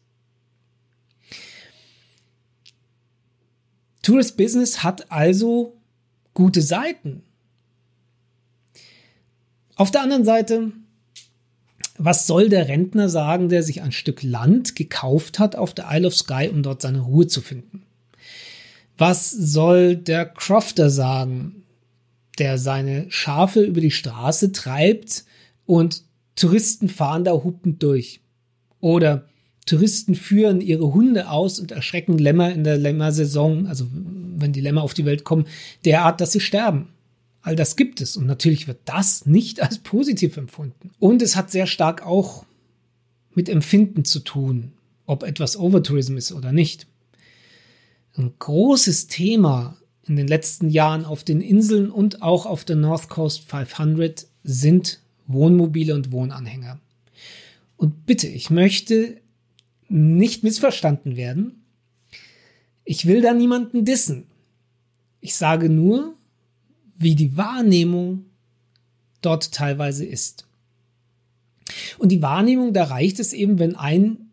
Tourist 4.01 4.37
Business 4.37 4.83
hat 4.83 5.11
also 5.11 5.77
gute 6.33 6.61
Seiten. 6.61 7.23
Auf 9.77 9.91
der 9.91 10.01
anderen 10.01 10.25
Seite, 10.25 10.71
was 11.99 12.25
soll 12.25 12.49
der 12.49 12.67
Rentner 12.67 13.09
sagen, 13.09 13.47
der 13.47 13.61
sich 13.61 13.83
ein 13.83 13.91
Stück 13.91 14.23
Land 14.23 14.75
gekauft 14.75 15.37
hat 15.37 15.55
auf 15.55 15.73
der 15.75 15.85
Isle 15.91 16.07
of 16.07 16.15
Skye, 16.15 16.49
um 16.49 16.63
dort 16.63 16.81
seine 16.81 17.01
Ruhe 17.01 17.27
zu 17.27 17.41
finden? 17.41 17.83
Was 18.97 19.29
soll 19.29 19.95
der 19.95 20.25
Crofter 20.25 20.89
sagen, 20.89 21.63
der 22.39 22.57
seine 22.57 23.05
Schafe 23.09 23.61
über 23.61 23.79
die 23.79 23.91
Straße 23.91 24.51
treibt 24.51 25.25
und 25.67 26.03
Touristen 26.35 26.89
fahren 26.89 27.23
da 27.23 27.31
hupend 27.33 27.83
durch? 27.83 28.21
Oder 28.79 29.27
Touristen 29.67 30.15
führen 30.15 30.59
ihre 30.59 30.91
Hunde 30.91 31.29
aus 31.29 31.59
und 31.59 31.71
erschrecken 31.71 32.17
Lämmer 32.17 32.51
in 32.51 32.63
der 32.63 32.77
Lämmersaison, 32.77 33.67
also 33.67 33.85
wenn 33.91 34.53
die 34.53 34.61
Lämmer 34.61 34.81
auf 34.81 34.95
die 34.95 35.05
Welt 35.05 35.23
kommen, 35.23 35.45
derart, 35.85 36.19
dass 36.19 36.31
sie 36.31 36.39
sterben. 36.39 36.87
All 37.47 37.55
das 37.55 37.77
gibt 37.77 38.01
es 38.01 38.17
und 38.17 38.25
natürlich 38.25 38.67
wird 38.67 38.79
das 38.83 39.25
nicht 39.25 39.61
als 39.61 39.77
positiv 39.77 40.35
empfunden. 40.35 40.91
Und 40.99 41.21
es 41.21 41.37
hat 41.37 41.49
sehr 41.49 41.65
stark 41.65 42.05
auch 42.05 42.43
mit 43.35 43.47
Empfinden 43.47 44.03
zu 44.03 44.19
tun, 44.19 44.73
ob 45.05 45.23
etwas 45.23 45.55
Overtourism 45.55 46.17
ist 46.17 46.33
oder 46.33 46.51
nicht. 46.51 46.87
Ein 48.17 48.33
großes 48.37 49.07
Thema 49.07 49.77
in 50.05 50.17
den 50.17 50.27
letzten 50.27 50.67
Jahren 50.67 51.05
auf 51.05 51.23
den 51.23 51.39
Inseln 51.39 51.89
und 51.89 52.21
auch 52.21 52.45
auf 52.45 52.65
der 52.65 52.75
North 52.75 53.07
Coast 53.07 53.49
500 53.49 54.27
sind 54.43 54.99
Wohnmobile 55.27 55.95
und 55.95 56.11
Wohnanhänger. 56.11 56.81
Und 57.77 58.05
bitte, 58.05 58.27
ich 58.27 58.49
möchte 58.49 59.21
nicht 59.87 60.43
missverstanden 60.43 61.15
werden. 61.15 61.63
Ich 62.83 63.05
will 63.05 63.21
da 63.21 63.31
niemanden 63.31 63.85
dissen. 63.85 64.25
Ich 65.21 65.35
sage 65.35 65.69
nur, 65.69 66.16
wie 66.97 67.15
die 67.15 67.37
Wahrnehmung 67.37 68.25
dort 69.21 69.51
teilweise 69.51 70.05
ist. 70.05 70.45
Und 71.97 72.11
die 72.11 72.21
Wahrnehmung, 72.21 72.73
da 72.73 72.85
reicht 72.85 73.19
es 73.19 73.33
eben, 73.33 73.59
wenn 73.59 73.75
ein 73.75 74.31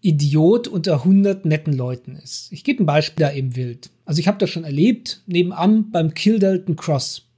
Idiot 0.00 0.66
unter 0.66 0.94
100 0.94 1.44
netten 1.44 1.72
Leuten 1.72 2.16
ist. 2.16 2.50
Ich 2.50 2.64
gebe 2.64 2.82
ein 2.82 2.86
Beispiel 2.86 3.24
da 3.24 3.32
eben 3.32 3.54
wild. 3.54 3.90
Also 4.04 4.18
ich 4.18 4.26
habe 4.26 4.38
das 4.38 4.50
schon 4.50 4.64
erlebt, 4.64 5.22
nebenan 5.26 5.90
beim 5.90 6.12
Kildalton 6.12 6.76
Cross. 6.76 7.28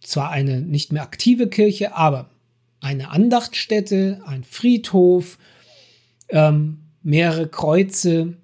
Zwar 0.00 0.30
eine 0.30 0.60
nicht 0.60 0.92
mehr 0.92 1.02
aktive 1.02 1.48
Kirche, 1.48 1.94
aber 1.94 2.28
eine 2.80 3.10
Andachtstätte, 3.10 4.20
ein 4.26 4.42
Friedhof, 4.42 5.38
ähm, 6.28 6.78
mehrere 7.02 7.46
Kreuze, 7.46 8.36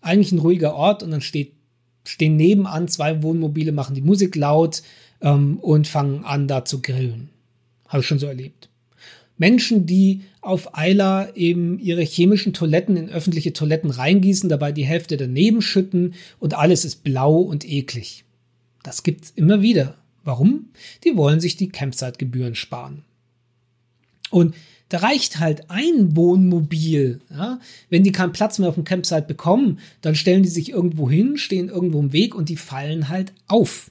eigentlich 0.00 0.32
ein 0.32 0.38
ruhiger 0.38 0.74
Ort 0.74 1.02
und 1.02 1.10
dann 1.10 1.20
steht 1.20 1.52
stehen 2.10 2.36
nebenan 2.36 2.88
zwei 2.88 3.22
Wohnmobile, 3.22 3.72
machen 3.72 3.94
die 3.94 4.02
Musik 4.02 4.36
laut 4.36 4.82
ähm, 5.20 5.58
und 5.60 5.86
fangen 5.86 6.24
an, 6.24 6.48
da 6.48 6.64
zu 6.64 6.82
grillen. 6.82 7.30
Habe 7.88 8.00
ich 8.00 8.06
schon 8.06 8.18
so 8.18 8.26
erlebt. 8.26 8.68
Menschen, 9.38 9.86
die 9.86 10.22
auf 10.42 10.76
Eiler 10.76 11.32
eben 11.34 11.78
ihre 11.78 12.02
chemischen 12.02 12.52
Toiletten 12.52 12.96
in 12.96 13.08
öffentliche 13.08 13.52
Toiletten 13.52 13.90
reingießen, 13.90 14.50
dabei 14.50 14.70
die 14.72 14.84
Hälfte 14.84 15.16
daneben 15.16 15.62
schütten 15.62 16.14
und 16.38 16.54
alles 16.54 16.84
ist 16.84 17.04
blau 17.04 17.36
und 17.38 17.66
eklig. 17.66 18.24
Das 18.82 19.02
gibt's 19.02 19.32
immer 19.34 19.62
wieder. 19.62 19.94
Warum? 20.24 20.66
Die 21.04 21.16
wollen 21.16 21.40
sich 21.40 21.56
die 21.56 21.70
Campsite-Gebühren 21.70 22.54
sparen. 22.54 23.02
Und 24.30 24.54
da 24.90 24.98
reicht 24.98 25.38
halt 25.38 25.70
ein 25.70 26.16
Wohnmobil. 26.16 27.20
Ja? 27.30 27.60
Wenn 27.88 28.02
die 28.02 28.12
keinen 28.12 28.32
Platz 28.32 28.58
mehr 28.58 28.68
auf 28.68 28.74
dem 28.74 28.84
Campsite 28.84 29.22
bekommen, 29.22 29.78
dann 30.02 30.14
stellen 30.14 30.42
die 30.42 30.48
sich 30.48 30.68
irgendwo 30.68 31.08
hin, 31.08 31.38
stehen 31.38 31.68
irgendwo 31.68 32.00
im 32.00 32.12
Weg 32.12 32.34
und 32.34 32.48
die 32.48 32.56
fallen 32.56 33.08
halt 33.08 33.32
auf. 33.46 33.90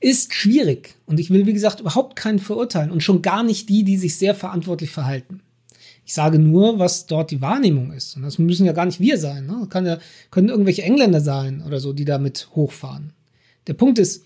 Ist 0.00 0.34
schwierig. 0.34 0.96
Und 1.06 1.20
ich 1.20 1.30
will, 1.30 1.46
wie 1.46 1.52
gesagt, 1.52 1.80
überhaupt 1.80 2.16
keinen 2.16 2.40
verurteilen 2.40 2.90
und 2.90 3.04
schon 3.04 3.22
gar 3.22 3.44
nicht 3.44 3.68
die, 3.68 3.84
die 3.84 3.96
sich 3.96 4.16
sehr 4.16 4.34
verantwortlich 4.34 4.90
verhalten. 4.90 5.40
Ich 6.04 6.12
sage 6.12 6.40
nur, 6.40 6.80
was 6.80 7.06
dort 7.06 7.30
die 7.30 7.40
Wahrnehmung 7.40 7.92
ist. 7.92 8.16
Und 8.16 8.22
das 8.22 8.38
müssen 8.38 8.66
ja 8.66 8.72
gar 8.72 8.86
nicht 8.86 9.00
wir 9.00 9.18
sein. 9.18 9.46
Ne? 9.46 9.68
Kann 9.70 9.86
ja, 9.86 9.98
können 10.32 10.48
irgendwelche 10.48 10.82
Engländer 10.82 11.20
sein 11.20 11.62
oder 11.64 11.78
so, 11.78 11.92
die 11.92 12.04
damit 12.04 12.48
hochfahren. 12.54 13.12
Der 13.68 13.74
Punkt 13.74 14.00
ist, 14.00 14.24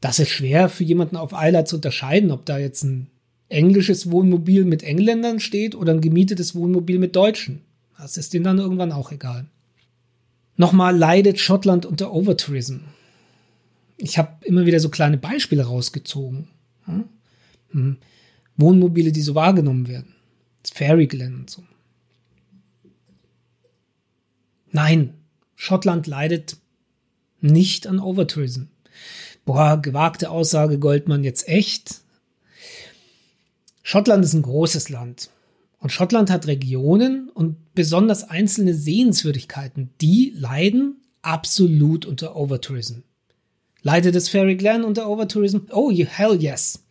das 0.00 0.20
ist 0.20 0.30
schwer 0.30 0.68
für 0.68 0.84
jemanden 0.84 1.16
auf 1.16 1.34
Eiler 1.34 1.64
zu 1.64 1.76
unterscheiden, 1.76 2.30
ob 2.30 2.46
da 2.46 2.58
jetzt 2.58 2.84
ein 2.84 3.08
englisches 3.48 4.10
Wohnmobil 4.10 4.64
mit 4.64 4.82
Engländern 4.82 5.40
steht 5.40 5.74
oder 5.74 5.92
ein 5.92 6.00
gemietetes 6.00 6.54
Wohnmobil 6.54 6.98
mit 6.98 7.16
Deutschen. 7.16 7.62
Das 7.96 8.16
ist 8.16 8.32
denen 8.32 8.44
dann 8.44 8.58
irgendwann 8.58 8.92
auch 8.92 9.10
egal. 9.10 9.46
Nochmal 10.56 10.96
leidet 10.96 11.38
Schottland 11.38 11.86
unter 11.86 12.12
Overtourism. 12.12 12.78
Ich 13.96 14.18
habe 14.18 14.44
immer 14.44 14.66
wieder 14.66 14.80
so 14.80 14.88
kleine 14.88 15.18
Beispiele 15.18 15.64
rausgezogen. 15.64 16.48
Hm. 17.70 17.96
Wohnmobile, 18.56 19.12
die 19.12 19.22
so 19.22 19.34
wahrgenommen 19.34 19.88
werden. 19.88 20.14
Das 20.62 20.72
Fairy 20.72 21.06
Glen 21.06 21.34
und 21.34 21.50
so. 21.50 21.62
Nein, 24.70 25.14
Schottland 25.54 26.06
leidet 26.06 26.56
nicht 27.40 27.86
an 27.86 28.00
Overtourism. 28.00 28.64
Boah, 29.44 29.80
gewagte 29.80 30.30
Aussage 30.30 30.78
Goldmann 30.78 31.24
jetzt 31.24 31.48
echt. 31.48 32.02
Schottland 33.88 34.22
ist 34.22 34.34
ein 34.34 34.42
großes 34.42 34.90
Land. 34.90 35.30
Und 35.78 35.92
Schottland 35.92 36.28
hat 36.30 36.46
Regionen 36.46 37.30
und 37.30 37.56
besonders 37.74 38.22
einzelne 38.22 38.74
Sehenswürdigkeiten, 38.74 39.88
die 40.02 40.30
leiden 40.36 41.00
absolut 41.22 42.04
unter 42.04 42.36
Overtourism. 42.36 42.98
Leidet 43.80 44.14
das 44.14 44.28
Fairy 44.28 44.56
Glen 44.56 44.84
unter 44.84 45.08
Overtourism? 45.08 45.60
Oh, 45.70 45.90
hell 45.90 46.36
yes. 46.38 46.84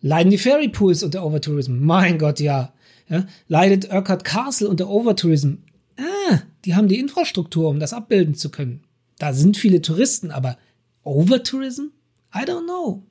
Leiden 0.00 0.30
die 0.30 0.38
Fairy 0.38 0.68
Pools 0.68 1.04
unter 1.04 1.24
Overtourism? 1.24 1.78
Mein 1.78 2.18
Gott, 2.18 2.40
ja. 2.40 2.72
ja. 3.08 3.28
Leidet 3.46 3.92
Urquhart 3.92 4.24
Castle 4.24 4.68
unter 4.68 4.88
Overtourism? 4.88 5.58
Ah, 5.96 6.40
die 6.64 6.74
haben 6.74 6.88
die 6.88 6.98
Infrastruktur, 6.98 7.68
um 7.68 7.78
das 7.78 7.92
abbilden 7.92 8.34
zu 8.34 8.50
können. 8.50 8.82
Da 9.20 9.34
sind 9.34 9.56
viele 9.56 9.82
Touristen, 9.82 10.32
aber 10.32 10.58
Overtourism? 11.04 11.92
I 12.34 12.40
don't 12.40 12.64
know. 12.64 13.04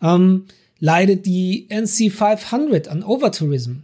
Ähm, 0.00 0.44
leidet 0.78 1.26
die 1.26 1.68
NC 1.70 2.12
500 2.12 2.88
an 2.88 3.02
Overtourism. 3.02 3.78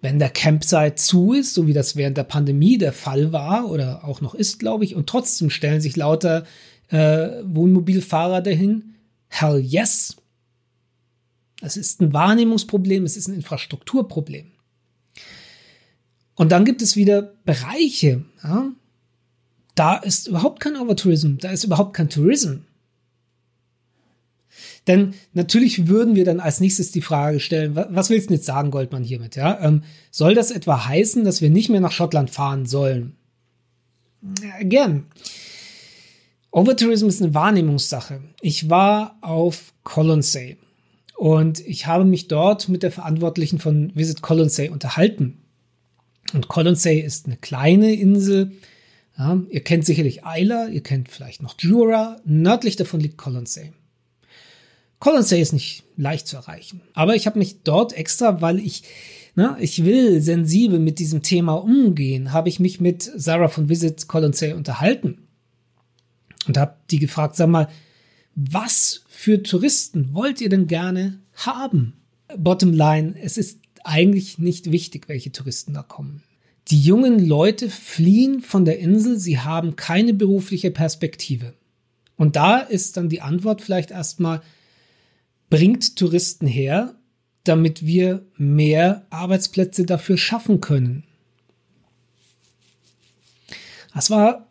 Wenn 0.00 0.18
der 0.18 0.30
Campsite 0.30 0.96
zu 0.96 1.32
ist, 1.32 1.54
so 1.54 1.66
wie 1.66 1.72
das 1.72 1.96
während 1.96 2.18
der 2.18 2.24
Pandemie 2.24 2.76
der 2.76 2.92
Fall 2.92 3.32
war 3.32 3.70
oder 3.70 4.04
auch 4.04 4.20
noch 4.20 4.34
ist, 4.34 4.58
glaube 4.58 4.84
ich, 4.84 4.94
und 4.94 5.08
trotzdem 5.08 5.48
stellen 5.48 5.80
sich 5.80 5.96
lauter 5.96 6.44
äh, 6.88 7.42
Wohnmobilfahrer 7.44 8.42
dahin, 8.42 8.94
hell 9.28 9.58
yes. 9.58 10.16
Es 11.62 11.78
ist 11.78 12.02
ein 12.02 12.12
Wahrnehmungsproblem, 12.12 13.04
es 13.04 13.16
ist 13.16 13.28
ein 13.28 13.34
Infrastrukturproblem. 13.34 14.52
Und 16.34 16.52
dann 16.52 16.64
gibt 16.64 16.82
es 16.82 16.96
wieder 16.96 17.22
Bereiche, 17.44 18.24
ja, 18.42 18.72
da 19.74 19.96
ist 19.96 20.28
überhaupt 20.28 20.60
kein 20.60 20.76
Overtourism, 20.76 21.38
da 21.38 21.50
ist 21.50 21.64
überhaupt 21.64 21.94
kein 21.94 22.10
Tourism. 22.10 22.58
Denn 24.86 25.14
natürlich 25.32 25.86
würden 25.88 26.14
wir 26.14 26.24
dann 26.24 26.40
als 26.40 26.60
nächstes 26.60 26.90
die 26.90 27.00
Frage 27.00 27.40
stellen, 27.40 27.74
was 27.74 28.10
willst 28.10 28.28
du 28.28 28.34
jetzt 28.34 28.46
sagen, 28.46 28.70
Goldmann, 28.70 29.02
hiermit? 29.02 29.36
Ja? 29.36 29.58
Ähm, 29.62 29.82
soll 30.10 30.34
das 30.34 30.50
etwa 30.50 30.86
heißen, 30.86 31.24
dass 31.24 31.40
wir 31.40 31.50
nicht 31.50 31.70
mehr 31.70 31.80
nach 31.80 31.92
Schottland 31.92 32.30
fahren 32.30 32.66
sollen? 32.66 33.16
Again. 34.60 35.06
Overtourism 36.50 37.08
ist 37.08 37.22
eine 37.22 37.34
Wahrnehmungssache. 37.34 38.20
Ich 38.40 38.70
war 38.70 39.18
auf 39.22 39.72
Colonsay 39.82 40.56
und 41.16 41.60
ich 41.66 41.86
habe 41.86 42.04
mich 42.04 42.28
dort 42.28 42.68
mit 42.68 42.82
der 42.82 42.92
Verantwortlichen 42.92 43.58
von 43.58 43.90
Visit 43.94 44.22
Colonsay 44.22 44.68
unterhalten. 44.68 45.38
Und 46.32 46.48
Colonsay 46.48 47.00
ist 47.00 47.26
eine 47.26 47.36
kleine 47.36 47.92
Insel. 47.94 48.52
Ja, 49.18 49.40
ihr 49.48 49.62
kennt 49.62 49.84
sicherlich 49.84 50.22
Isla, 50.24 50.68
ihr 50.68 50.82
kennt 50.82 51.08
vielleicht 51.08 51.42
noch 51.42 51.56
Jura. 51.58 52.20
Nördlich 52.24 52.76
davon 52.76 53.00
liegt 53.00 53.18
Colonsay. 53.18 53.72
Colonsay 55.04 55.42
ist 55.42 55.52
nicht 55.52 55.84
leicht 55.98 56.26
zu 56.26 56.36
erreichen. 56.36 56.80
Aber 56.94 57.14
ich 57.14 57.26
habe 57.26 57.38
mich 57.38 57.62
dort 57.62 57.92
extra, 57.92 58.40
weil 58.40 58.58
ich, 58.58 58.84
na, 59.34 59.58
ich 59.60 59.84
will 59.84 60.22
sensibel 60.22 60.78
mit 60.78 60.98
diesem 60.98 61.22
Thema 61.22 61.52
umgehen, 61.52 62.32
habe 62.32 62.48
ich 62.48 62.58
mich 62.58 62.80
mit 62.80 63.02
Sarah 63.14 63.48
von 63.48 63.68
Visit 63.68 64.08
Colonsay 64.08 64.54
unterhalten. 64.54 65.18
Und 66.46 66.56
habe 66.56 66.76
die 66.90 66.98
gefragt, 66.98 67.36
sag 67.36 67.50
mal, 67.50 67.68
was 68.34 69.02
für 69.06 69.42
Touristen 69.42 70.14
wollt 70.14 70.40
ihr 70.40 70.48
denn 70.48 70.68
gerne 70.68 71.18
haben? 71.34 71.92
Bottom 72.38 72.72
line, 72.72 73.14
es 73.20 73.36
ist 73.36 73.58
eigentlich 73.84 74.38
nicht 74.38 74.72
wichtig, 74.72 75.10
welche 75.10 75.32
Touristen 75.32 75.74
da 75.74 75.82
kommen. 75.82 76.22
Die 76.68 76.80
jungen 76.80 77.18
Leute 77.18 77.68
fliehen 77.68 78.40
von 78.40 78.64
der 78.64 78.78
Insel, 78.78 79.18
sie 79.18 79.38
haben 79.38 79.76
keine 79.76 80.14
berufliche 80.14 80.70
Perspektive. 80.70 81.52
Und 82.16 82.36
da 82.36 82.56
ist 82.56 82.96
dann 82.96 83.10
die 83.10 83.20
Antwort 83.20 83.60
vielleicht 83.60 83.90
erstmal, 83.90 84.40
bringt 85.54 85.94
Touristen 85.94 86.48
her, 86.48 86.96
damit 87.44 87.86
wir 87.86 88.26
mehr 88.36 89.06
Arbeitsplätze 89.10 89.86
dafür 89.86 90.18
schaffen 90.18 90.60
können. 90.60 91.04
Das 93.94 94.10
war 94.10 94.48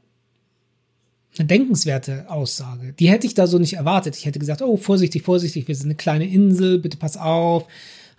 eine 1.38 1.48
denkenswerte 1.48 2.30
Aussage. 2.30 2.94
Die 2.94 3.10
hätte 3.10 3.28
ich 3.28 3.34
da 3.34 3.48
so 3.48 3.60
nicht 3.60 3.74
erwartet. 3.74 4.16
Ich 4.16 4.26
hätte 4.26 4.40
gesagt, 4.40 4.62
oh, 4.62 4.78
vorsichtig, 4.78 5.24
vorsichtig, 5.24 5.68
wir 5.68 5.76
sind 5.76 5.88
eine 5.88 5.96
kleine 5.96 6.26
Insel, 6.26 6.80
bitte 6.80 6.96
pass 6.96 7.18
auf. 7.18 7.68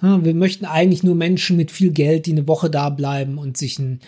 Wir 0.03 0.35
möchten 0.35 0.67
eigentlich 0.67 1.03
nur 1.03 1.15
Menschen 1.15 1.57
mit 1.57 1.71
viel 1.71 1.91
Geld, 1.91 2.27
die 2.27 2.33
eine 2.33 2.47
Woche 2.47 2.69
da 2.69 2.91
bleiben 2.91 3.39
und 3.39 3.57
sich, 3.57 3.79
ein, 3.79 4.01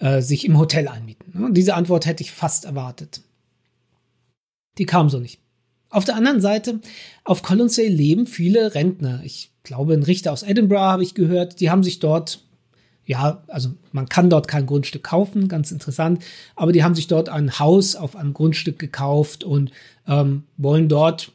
äh, 0.00 0.20
sich 0.22 0.44
im 0.44 0.58
Hotel 0.58 0.88
anmieten. 0.88 1.54
Diese 1.54 1.74
Antwort 1.74 2.04
hätte 2.06 2.24
ich 2.24 2.32
fast 2.32 2.64
erwartet. 2.64 3.20
Die 4.78 4.86
kam 4.86 5.08
so 5.08 5.20
nicht. 5.20 5.43
Auf 5.94 6.04
der 6.04 6.16
anderen 6.16 6.40
Seite, 6.40 6.80
auf 7.22 7.42
Colonsay 7.42 7.86
leben 7.86 8.26
viele 8.26 8.74
Rentner. 8.74 9.20
Ich 9.22 9.52
glaube, 9.62 9.94
ein 9.94 10.02
Richter 10.02 10.32
aus 10.32 10.42
Edinburgh 10.42 10.82
habe 10.82 11.04
ich 11.04 11.14
gehört, 11.14 11.60
die 11.60 11.70
haben 11.70 11.84
sich 11.84 12.00
dort 12.00 12.40
ja, 13.06 13.42
also 13.48 13.68
man 13.92 14.08
kann 14.08 14.30
dort 14.30 14.48
kein 14.48 14.66
Grundstück 14.66 15.04
kaufen, 15.04 15.46
ganz 15.46 15.70
interessant, 15.70 16.24
aber 16.56 16.72
die 16.72 16.82
haben 16.82 16.94
sich 16.94 17.06
dort 17.06 17.28
ein 17.28 17.58
Haus 17.58 17.96
auf 17.96 18.16
einem 18.16 18.32
Grundstück 18.32 18.78
gekauft 18.78 19.44
und 19.44 19.70
ähm, 20.08 20.44
wollen 20.56 20.88
dort 20.88 21.30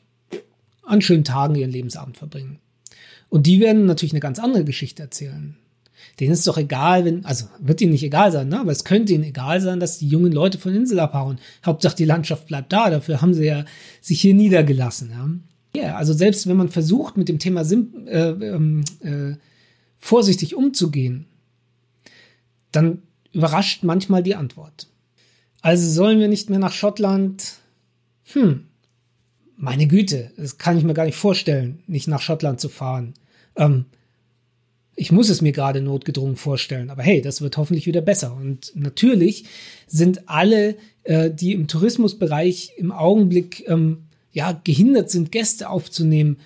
an 0.84 1.02
schönen 1.02 1.24
Tagen 1.24 1.56
ihren 1.56 1.72
Lebensabend 1.72 2.18
verbringen. 2.18 2.60
Und 3.30 3.46
die 3.46 3.60
werden 3.60 3.86
natürlich 3.86 4.14
eine 4.14 4.20
ganz 4.20 4.40
andere 4.40 4.64
Geschichte 4.66 5.04
erzählen. 5.04 5.56
Denen 6.20 6.34
ist 6.34 6.48
doch 6.48 6.58
egal, 6.58 7.06
wenn, 7.06 7.24
also 7.26 7.46
wird 7.60 7.80
ihnen 7.80 7.94
nicht 7.94 8.04
egal 8.04 8.32
sein, 8.32 8.50
ne? 8.50 8.60
aber 8.60 8.72
es 8.72 8.84
könnte 8.84 9.14
ihnen 9.14 9.24
egal 9.24 9.62
sein, 9.62 9.80
dass 9.80 10.00
die 10.00 10.08
jungen 10.08 10.34
Leute 10.34 10.58
von 10.58 10.76
Insel 10.76 11.00
abhauen. 11.00 11.40
Hauptsache 11.66 11.96
die 11.96 12.06
Landschaft 12.06 12.48
bleibt 12.48 12.74
da, 12.74 12.90
dafür 12.90 13.22
haben 13.22 13.34
sie 13.34 13.46
ja 13.46 13.64
sich 14.02 14.20
hier 14.20 14.34
niedergelassen. 14.34 15.12
Ja, 15.76 15.82
yeah, 15.82 15.96
also 15.96 16.14
selbst 16.14 16.48
wenn 16.48 16.58
man 16.58 16.70
versucht, 16.70 17.16
mit 17.16 17.30
dem 17.30 17.40
Thema 17.40 17.64
Sim, 17.64 18.08
äh, 18.08 18.32
ähm, 18.32 18.84
äh, 19.02 19.36
vorsichtig 19.98 20.56
umzugehen, 20.56 21.26
dann 22.72 23.04
überrascht 23.32 23.84
manchmal 23.84 24.24
die 24.24 24.36
Antwort. 24.36 24.88
Also 25.62 25.90
sollen 25.90 26.20
wir 26.20 26.28
nicht 26.28 26.50
mehr 26.50 26.60
nach 26.60 26.74
Schottland? 26.74 27.60
Hm, 28.34 28.66
meine 29.56 29.88
Güte, 29.88 30.32
das 30.38 30.58
kann 30.58 30.78
ich 30.78 30.84
mir 30.84 30.94
gar 30.94 31.06
nicht 31.06 31.18
vorstellen, 31.18 31.84
nicht 31.88 32.08
nach 32.08 32.22
Schottland 32.22 32.60
zu 32.60 32.70
fahren. 32.70 33.14
Ähm, 33.56 33.86
ich 35.00 35.14
muss 35.14 35.30
es 35.30 35.42
mir 35.42 35.54
gerade 35.54 35.80
notgedrungen 35.80 36.36
vorstellen, 36.36 36.90
aber 36.90 37.04
hey, 37.04 37.22
das 37.22 37.42
wird 37.42 37.56
hoffentlich 37.56 37.86
wieder 37.86 38.02
besser. 38.02 38.36
Und 38.36 38.74
natürlich 38.76 39.46
sind 39.88 40.28
alle, 40.28 40.76
äh, 41.04 41.32
die 41.32 41.54
im 41.54 41.68
Tourismusbereich 41.68 42.74
im 42.76 42.92
Augenblick 42.92 43.64
ähm, 43.70 44.10
ja 44.34 44.60
gehindert 44.64 45.10
sind, 45.10 45.32
Gäste 45.32 45.70
aufzunehmen, 45.70 46.38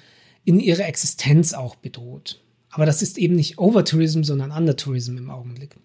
in 0.45 0.59
ihrer 0.59 0.87
Existenz 0.87 1.53
auch 1.53 1.75
bedroht. 1.75 2.41
Aber 2.69 2.85
das 2.85 3.01
ist 3.01 3.17
eben 3.17 3.35
nicht 3.35 3.57
Overtourism, 3.57 4.21
sondern 4.21 4.51
Undertourism 4.51 5.17
im 5.17 5.31
Augenblick. 5.31 5.75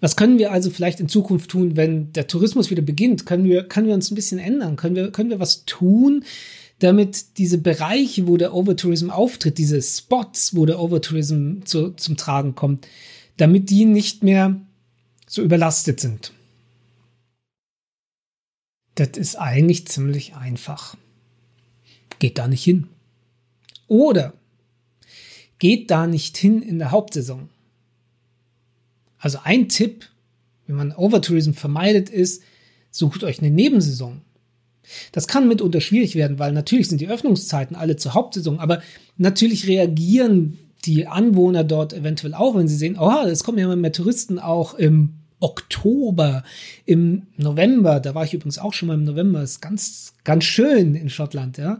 Was 0.00 0.16
können 0.16 0.38
wir 0.38 0.50
also 0.50 0.70
vielleicht 0.70 1.00
in 1.00 1.08
Zukunft 1.08 1.50
tun, 1.50 1.76
wenn 1.76 2.12
der 2.12 2.26
Tourismus 2.26 2.70
wieder 2.70 2.82
beginnt? 2.82 3.26
Können 3.26 3.44
wir, 3.44 3.64
können 3.64 3.86
wir 3.86 3.94
uns 3.94 4.10
ein 4.10 4.14
bisschen 4.14 4.38
ändern? 4.38 4.76
Können 4.76 4.96
wir, 4.96 5.10
können 5.10 5.30
wir 5.30 5.40
was 5.40 5.66
tun, 5.66 6.24
damit 6.84 7.38
diese 7.38 7.58
Bereiche, 7.58 8.26
wo 8.26 8.36
der 8.36 8.52
Overtourism 8.52 9.08
auftritt, 9.08 9.56
diese 9.56 9.80
Spots, 9.80 10.54
wo 10.54 10.66
der 10.66 10.78
Overtourism 10.78 11.62
zu, 11.64 11.92
zum 11.92 12.16
Tragen 12.16 12.54
kommt, 12.54 12.86
damit 13.38 13.70
die 13.70 13.86
nicht 13.86 14.22
mehr 14.22 14.60
so 15.26 15.42
überlastet 15.42 16.00
sind? 16.00 16.32
Das 18.96 19.16
ist 19.16 19.36
eigentlich 19.36 19.88
ziemlich 19.88 20.34
einfach. 20.34 20.96
Geht 22.18 22.38
da 22.38 22.46
nicht 22.48 22.62
hin. 22.62 22.86
Oder 23.88 24.34
geht 25.58 25.90
da 25.90 26.06
nicht 26.06 26.36
hin 26.36 26.60
in 26.60 26.78
der 26.78 26.90
Hauptsaison. 26.90 27.48
Also 29.18 29.38
ein 29.42 29.70
Tipp, 29.70 30.10
wenn 30.66 30.76
man 30.76 30.92
Overtourism 30.92 31.52
vermeidet, 31.52 32.10
ist, 32.10 32.42
sucht 32.90 33.24
euch 33.24 33.38
eine 33.40 33.50
Nebensaison. 33.50 34.20
Das 35.12 35.28
kann 35.28 35.48
mitunter 35.48 35.80
schwierig 35.80 36.14
werden, 36.14 36.38
weil 36.38 36.52
natürlich 36.52 36.88
sind 36.88 37.00
die 37.00 37.08
Öffnungszeiten 37.08 37.76
alle 37.76 37.96
zur 37.96 38.14
Hauptsaison, 38.14 38.58
aber 38.58 38.82
natürlich 39.16 39.66
reagieren 39.66 40.58
die 40.84 41.06
Anwohner 41.06 41.64
dort 41.64 41.92
eventuell 41.92 42.34
auch, 42.34 42.54
wenn 42.54 42.68
sie 42.68 42.76
sehen, 42.76 42.96
oh, 42.98 43.24
es 43.26 43.44
kommen 43.44 43.58
ja 43.58 43.64
immer 43.64 43.76
mehr 43.76 43.92
Touristen 43.92 44.38
auch 44.38 44.74
im 44.74 45.14
Oktober, 45.40 46.42
im 46.86 47.26
November, 47.36 48.00
da 48.00 48.14
war 48.14 48.24
ich 48.24 48.34
übrigens 48.34 48.58
auch 48.58 48.72
schon 48.72 48.88
mal 48.88 48.94
im 48.94 49.04
November, 49.04 49.42
ist 49.42 49.60
ganz, 49.60 50.14
ganz 50.24 50.44
schön 50.44 50.94
in 50.94 51.10
Schottland, 51.10 51.58
ja. 51.58 51.78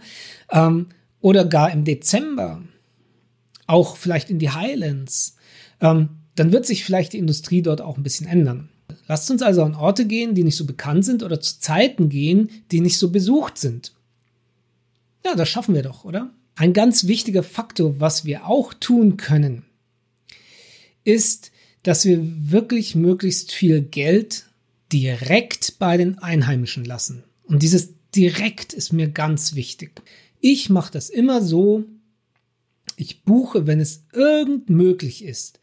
Ähm, 0.51 0.87
oder 1.21 1.47
gar 1.47 1.71
im 1.71 1.85
Dezember, 1.85 2.63
auch 3.67 3.97
vielleicht 3.97 4.29
in 4.29 4.39
die 4.39 4.51
Highlands. 4.51 5.37
Ähm, 5.81 6.11
dann 6.35 6.53
wird 6.53 6.67
sich 6.67 6.85
vielleicht 6.85 7.15
die 7.15 7.19
Industrie 7.19 7.63
dort 7.63 7.81
auch 7.81 7.97
ein 7.97 8.03
bisschen 8.03 8.27
ändern. 8.27 8.69
Lasst 9.07 9.31
uns 9.31 9.43
also 9.43 9.63
an 9.63 9.75
Orte 9.75 10.07
gehen, 10.07 10.35
die 10.35 10.45
nicht 10.45 10.57
so 10.57 10.65
bekannt 10.65 11.05
sind 11.05 11.23
oder 11.23 11.41
zu 11.41 11.61
Zeiten 11.61 12.09
gehen, 12.09 12.51
die 12.71 12.81
nicht 12.81 12.99
so 12.99 13.11
besucht 13.11 13.59
sind. 13.59 13.93
Ja, 15.25 15.35
das 15.35 15.49
schaffen 15.49 15.75
wir 15.75 15.83
doch, 15.83 16.05
oder? 16.05 16.31
Ein 16.55 16.73
ganz 16.73 17.07
wichtiger 17.07 17.43
Faktor, 17.43 18.01
was 18.01 18.25
wir 18.25 18.47
auch 18.47 18.73
tun 18.75 19.17
können, 19.17 19.65
ist, 21.03 21.51
dass 21.83 22.05
wir 22.05 22.21
wirklich 22.51 22.95
möglichst 22.95 23.53
viel 23.53 23.83
Geld 23.83 24.47
direkt 24.93 25.79
bei 25.79 25.97
den 25.97 26.19
Einheimischen 26.19 26.85
lassen. 26.85 27.25
Und 27.45 27.63
dieses 27.63 27.91
direkt 28.15 28.73
ist 28.73 28.93
mir 28.93 29.09
ganz 29.09 29.55
wichtig. 29.55 30.03
Ich 30.41 30.71
mache 30.71 30.93
das 30.93 31.11
immer 31.11 31.43
so, 31.43 31.85
ich 32.97 33.25
buche, 33.25 33.67
wenn 33.67 33.81
es 33.81 34.05
irgend 34.13 34.71
möglich 34.71 35.25
ist, 35.25 35.61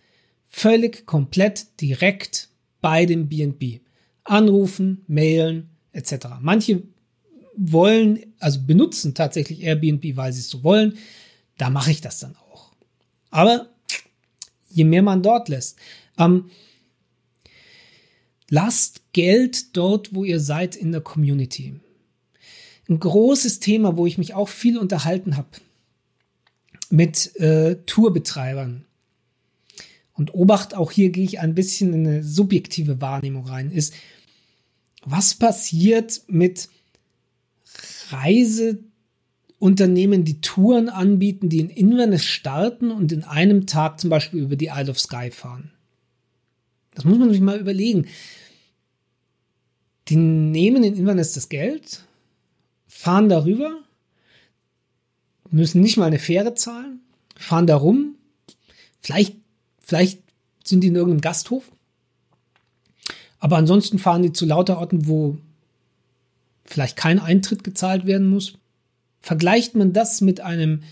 völlig 0.50 1.06
komplett 1.06 1.80
direkt 1.80 2.50
bei 2.82 3.06
dem 3.06 3.30
BNB. 3.30 3.82
Anrufen, 4.24 5.04
mailen 5.08 5.70
etc. 5.94 6.28
Manche 6.42 6.84
wollen, 7.56 8.20
also 8.40 8.62
benutzen 8.66 9.14
tatsächlich 9.14 9.62
Airbnb, 9.62 10.16
weil 10.16 10.34
sie 10.34 10.40
es 10.40 10.50
so 10.50 10.64
wollen. 10.64 10.98
Da 11.58 11.70
mache 11.70 11.92
ich 11.92 12.02
das 12.02 12.20
dann 12.20 12.36
auch. 12.36 12.72
Aber 13.30 13.70
je 14.70 14.84
mehr 14.84 15.02
man 15.02 15.24
dort 15.24 15.50
lässt, 15.50 15.78
ähm, 16.18 16.50
lasst 18.50 19.14
Geld 19.14 19.76
dort, 19.76 20.14
wo 20.14 20.24
ihr 20.24 20.40
seid 20.40 20.76
in 20.76 20.92
der 20.92 21.02
Community. 21.02 21.80
Ein 22.90 23.00
großes 23.00 23.60
Thema, 23.60 23.98
wo 23.98 24.06
ich 24.06 24.18
mich 24.18 24.34
auch 24.34 24.50
viel 24.50 24.78
unterhalten 24.78 25.38
habe 25.38 25.50
mit 26.90 27.36
äh, 27.38 27.78
Tourbetreibern 27.86 28.86
und 30.14 30.34
Obacht, 30.34 30.76
auch 30.76 30.92
hier 30.92 31.10
gehe 31.10 31.24
ich 31.24 31.40
ein 31.40 31.56
bisschen 31.56 31.94
in 31.94 32.06
eine 32.06 32.24
subjektive 32.24 33.02
Wahrnehmung 33.02 33.48
rein, 33.48 33.72
ist, 33.72 33.94
was 35.04 35.36
passiert 35.36 36.22
mit 36.28 36.70
Reiseunternehmen, 38.10 40.26
die 40.26 40.42
Touren 40.42 40.90
anbieten, 40.90 41.50
die 41.50 41.60
in 41.60 41.70
Inverness 41.70 42.26
starten 42.26 42.92
und 42.92 43.12
in 43.12 43.24
einem 43.24 43.66
Tag 43.66 44.00
zum 44.00 44.10
Beispiel 44.10 44.42
über 44.42 44.56
die 44.56 44.68
Isle 44.68 44.92
of 44.92 45.00
Skye 45.00 45.32
fahren? 45.32 45.72
Das 46.94 47.06
muss 47.06 47.18
man 47.18 47.32
sich 47.32 47.42
mal 47.42 47.60
überlegen. 47.60 48.08
Die 50.10 50.18
nehmen 50.18 50.84
in 50.84 50.96
Inverness 50.96 51.34
das 51.34 51.50
Geld, 51.50 52.04
fahren 52.88 53.30
darüber, 53.30 53.80
müssen 55.50 55.82
nicht 55.82 55.98
mal 55.98 56.06
eine 56.06 56.20
Fähre 56.20 56.54
zahlen, 56.54 57.00
fahren 57.36 57.68
da 57.68 57.78
rum. 57.78 58.16
Vielleicht, 59.00 59.38
vielleicht 59.92 60.22
sind 60.64 60.82
die 60.82 60.88
in 60.88 60.96
irgendeinem 60.96 61.20
Gasthof. 61.20 61.70
Aber 63.40 63.58
ansonsten 63.58 64.00
fahren 64.00 64.22
die 64.22 64.32
zu 64.32 64.46
lauter 64.46 64.78
Orten, 64.78 65.06
wo 65.06 65.38
vielleicht 66.64 66.96
kein 66.96 67.20
Eintritt 67.20 67.66
gezahlt 67.66 68.06
werden 68.06 68.30
muss. 68.30 68.54
Vergleicht 69.20 69.76
man 69.76 69.92
das 69.92 70.22
mit 70.22 70.40
einem 70.40 70.84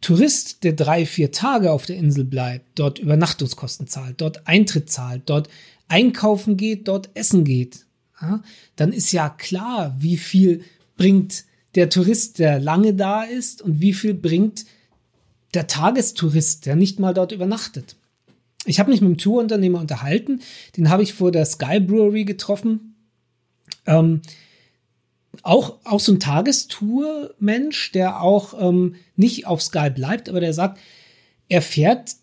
Tourist, 0.00 0.62
der 0.62 0.74
drei, 0.74 1.06
vier 1.06 1.32
Tage 1.32 1.72
auf 1.72 1.86
der 1.86 1.96
Insel 1.96 2.22
bleibt, 2.22 2.78
dort 2.78 3.00
Übernachtungskosten 3.00 3.88
zahlt, 3.88 4.20
dort 4.20 4.46
Eintritt 4.46 4.90
zahlt, 4.90 5.22
dort 5.26 5.48
einkaufen 5.88 6.56
geht, 6.56 6.86
dort 6.86 7.10
essen 7.14 7.42
geht, 7.42 7.84
ja, 8.22 8.42
dann 8.76 8.92
ist 8.92 9.10
ja 9.10 9.28
klar, 9.28 9.96
wie 9.98 10.18
viel 10.18 10.62
bringt 10.96 11.44
der 11.74 11.90
Tourist, 11.90 12.38
der 12.38 12.60
lange 12.60 12.94
da 12.94 13.24
ist 13.24 13.60
und 13.60 13.80
wie 13.80 13.92
viel 13.92 14.14
bringt 14.14 14.66
der 15.54 15.66
Tagestourist, 15.66 16.66
der 16.66 16.76
nicht 16.76 17.00
mal 17.00 17.12
dort 17.12 17.32
übernachtet. 17.32 17.96
Ich 18.64 18.80
habe 18.80 18.90
mich 18.90 19.00
mit 19.00 19.10
dem 19.10 19.18
Tourunternehmer 19.18 19.80
unterhalten, 19.80 20.40
den 20.76 20.90
habe 20.90 21.02
ich 21.02 21.14
vor 21.14 21.30
der 21.30 21.44
Sky 21.44 21.78
Brewery 21.78 22.24
getroffen. 22.24 22.96
Ähm, 23.86 24.22
auch, 25.42 25.78
auch 25.84 26.00
so 26.00 26.12
ein 26.12 26.20
Tagestour-Mensch, 26.20 27.92
der 27.92 28.22
auch 28.22 28.54
ähm, 28.58 28.96
nicht 29.14 29.46
auf 29.46 29.62
Sky 29.62 29.90
bleibt, 29.90 30.28
aber 30.28 30.40
der 30.40 30.52
sagt, 30.52 30.78
er 31.48 31.62
fährt 31.62 32.16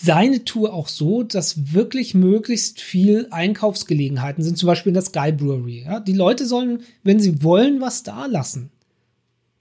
seine 0.00 0.44
Tour 0.44 0.72
auch 0.72 0.88
so, 0.88 1.22
dass 1.22 1.72
wirklich 1.72 2.14
möglichst 2.14 2.80
viel 2.80 3.26
Einkaufsgelegenheiten 3.30 4.44
sind, 4.44 4.56
zum 4.56 4.68
Beispiel 4.68 4.90
in 4.90 4.94
der 4.94 5.02
Sky 5.02 5.32
Brewery. 5.32 5.84
Ja? 5.84 6.00
Die 6.00 6.12
Leute 6.12 6.46
sollen, 6.46 6.82
wenn 7.02 7.20
sie 7.20 7.42
wollen, 7.42 7.80
was 7.80 8.04
da 8.04 8.26
lassen. 8.26 8.70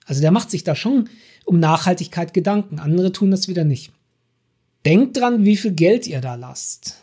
Also 0.05 0.21
der 0.21 0.31
macht 0.31 0.51
sich 0.51 0.63
da 0.63 0.75
schon 0.75 1.09
um 1.45 1.59
Nachhaltigkeit 1.59 2.33
Gedanken. 2.33 2.79
Andere 2.79 3.11
tun 3.11 3.31
das 3.31 3.47
wieder 3.47 3.63
nicht. 3.63 3.91
Denkt 4.87 5.17
dran, 5.17 5.43
wie 5.43 5.57
viel 5.57 5.71
Geld 5.71 6.07
ihr 6.07 6.21
da 6.21 6.35
lasst. 6.35 7.01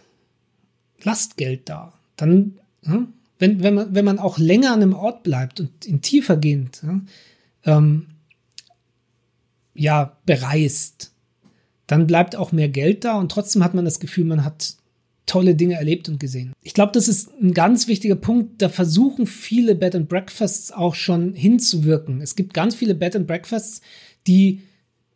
Lasst 1.03 1.37
Geld 1.37 1.69
da. 1.69 1.93
Dann, 2.17 2.59
ja, 2.87 3.07
wenn, 3.39 3.63
wenn, 3.63 3.75
man, 3.75 3.95
wenn 3.95 4.07
man 4.07 4.19
auch 4.19 4.39
länger 4.39 4.73
an 4.73 4.81
einem 4.81 4.95
Ort 4.95 5.23
bleibt 5.23 5.61
und 5.61 5.85
in 5.85 6.01
tiefer 6.01 6.39
gehend, 6.39 6.81
ja, 6.83 7.01
ähm, 7.77 8.07
ja, 9.75 10.17
bereist, 10.25 11.13
dann 11.87 12.07
bleibt 12.07 12.37
auch 12.37 12.53
mehr 12.53 12.71
Geld 12.71 13.05
da 13.05 13.19
und 13.19 13.31
trotzdem 13.31 13.63
hat 13.63 13.75
man 13.75 13.85
das 13.85 14.01
Gefühl, 14.01 14.25
man 14.25 14.45
hat 14.45 14.77
tolle 15.27 15.55
Dinge 15.55 15.75
erlebt 15.75 16.09
und 16.09 16.19
gesehen. 16.19 16.55
Ich 16.63 16.73
glaube, 16.73 16.93
das 16.93 17.07
ist 17.07 17.31
ein 17.39 17.53
ganz 17.53 17.87
wichtiger 17.87 18.17
Punkt. 18.17 18.63
Da 18.63 18.71
versuchen 18.71 19.27
viele 19.27 19.75
Bed 19.75 19.95
and 19.95 20.09
Breakfasts 20.09 20.73
auch 20.73 20.95
schon 20.95 21.35
hinzuwirken. 21.35 22.23
Es 22.23 22.35
gibt 22.35 22.55
ganz 22.55 22.75
viele 22.75 22.95
Bed 22.95 23.15
and 23.15 23.27
Breakfasts, 23.27 23.83
die 24.27 24.63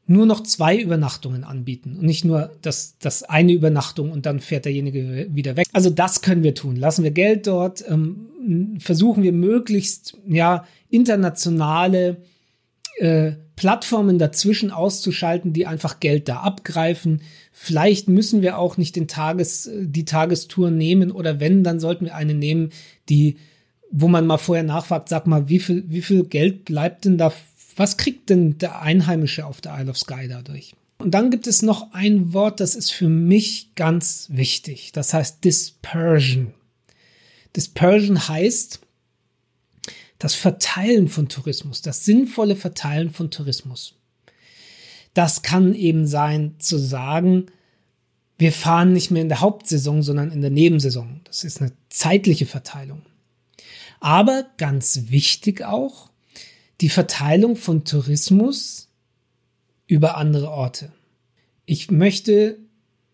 nur 0.09 0.25
noch 0.25 0.43
zwei 0.43 0.77
Übernachtungen 0.77 1.45
anbieten 1.45 1.97
und 1.99 2.07
nicht 2.07 2.25
nur 2.25 2.51
das, 2.63 2.97
das 2.99 3.23
eine 3.23 3.53
Übernachtung 3.53 4.11
und 4.11 4.25
dann 4.25 4.41
fährt 4.41 4.65
derjenige 4.65 5.29
wieder 5.31 5.57
weg. 5.57 5.67
Also 5.75 5.91
das 5.91 6.23
können 6.23 6.43
wir 6.43 6.55
tun. 6.55 6.77
Lassen 6.77 7.05
wir 7.05 7.11
Geld 7.11 7.47
dort, 7.47 7.85
ähm, 7.87 8.79
versuchen 8.81 9.23
wir 9.23 9.33
möglichst 9.33 10.17
ja 10.27 10.65
internationale 10.89 12.23
äh, 12.97 13.33
Plattformen 13.55 14.19
dazwischen 14.19 14.71
auszuschalten, 14.71 15.53
die 15.53 15.67
einfach 15.67 16.01
Geld 16.01 16.29
da 16.29 16.39
abgreifen. 16.39 17.21
Vielleicht 17.53 18.09
müssen 18.09 18.41
wir 18.41 18.57
auch 18.57 18.77
nicht 18.77 18.97
den 18.97 19.09
Tages, 19.09 19.69
die 19.75 20.05
Tagestour 20.07 20.71
nehmen 20.71 21.11
oder 21.11 21.39
wenn, 21.39 21.65
dann 21.65 21.81
sollten 21.81 22.07
wir 22.07 22.15
eine 22.15 22.35
nehmen, 22.35 22.71
die, 23.09 23.37
wo 23.91 24.09
man 24.09 24.27
mal 24.27 24.39
vorher 24.39 24.65
nachfragt, 24.65 25.09
sag 25.09 25.27
mal, 25.27 25.49
wie 25.49 25.59
viel, 25.59 25.85
wie 25.89 26.03
viel 26.03 26.25
Geld 26.25 26.67
bleibt 26.67 27.05
denn 27.05 27.19
da, 27.19 27.33
was 27.79 27.97
kriegt 27.97 28.31
denn 28.31 28.59
der 28.59 28.83
Einheimische 28.83 29.47
auf 29.47 29.61
der 29.61 29.79
Isle 29.79 29.91
of 29.91 29.99
Skye 29.99 30.29
dadurch? 30.29 30.75
Und 30.99 31.13
dann 31.13 31.31
gibt 31.31 31.47
es 31.47 31.63
noch 31.63 31.93
ein 31.93 32.33
Wort, 32.33 32.61
das 32.61 32.75
ist 32.75 32.91
für 32.91 33.09
mich 33.09 33.75
ganz 33.77 34.27
wichtig. 34.31 34.91
Das 34.93 35.15
heißt 35.15 35.45
Dispersion. 35.45 36.55
Dispersion 37.55 38.29
heißt, 38.29 38.81
das 40.19 40.35
Verteilen 40.35 41.09
von 41.09 41.29
Tourismus, 41.29 41.81
das 41.83 42.05
sinnvolle 42.05 42.57
Verteilen 42.57 43.11
von 43.11 43.31
Tourismus. 43.31 43.95
Das 45.15 45.43
kann 45.43 45.75
eben 45.75 46.07
sein 46.07 46.57
zu 46.59 46.79
sagen, 46.79 47.47
wir 48.37 48.53
fahren 48.53 48.93
nicht 48.93 49.11
mehr 49.11 49.23
in 49.23 49.29
der 49.29 49.41
Hauptsaison, 49.41 50.03
sondern 50.03 50.31
in 50.31 50.41
der 50.41 50.51
Nebensaison. 50.51 51.21
Das 51.25 51.45
ist 51.45 51.61
eine 51.61 51.73
zeitliche 51.89 52.47
Verteilung. 52.47 53.03
Aber 54.01 54.47
ganz 54.59 55.05
wichtig 55.09 55.65
auch 55.65 56.11
die 56.81 56.89
Verteilung 56.89 57.57
von 57.57 57.85
Tourismus 57.85 58.89
über 59.87 60.17
andere 60.17 60.51
Orte. 60.51 60.93
Ich 61.67 61.91
möchte 61.91 62.59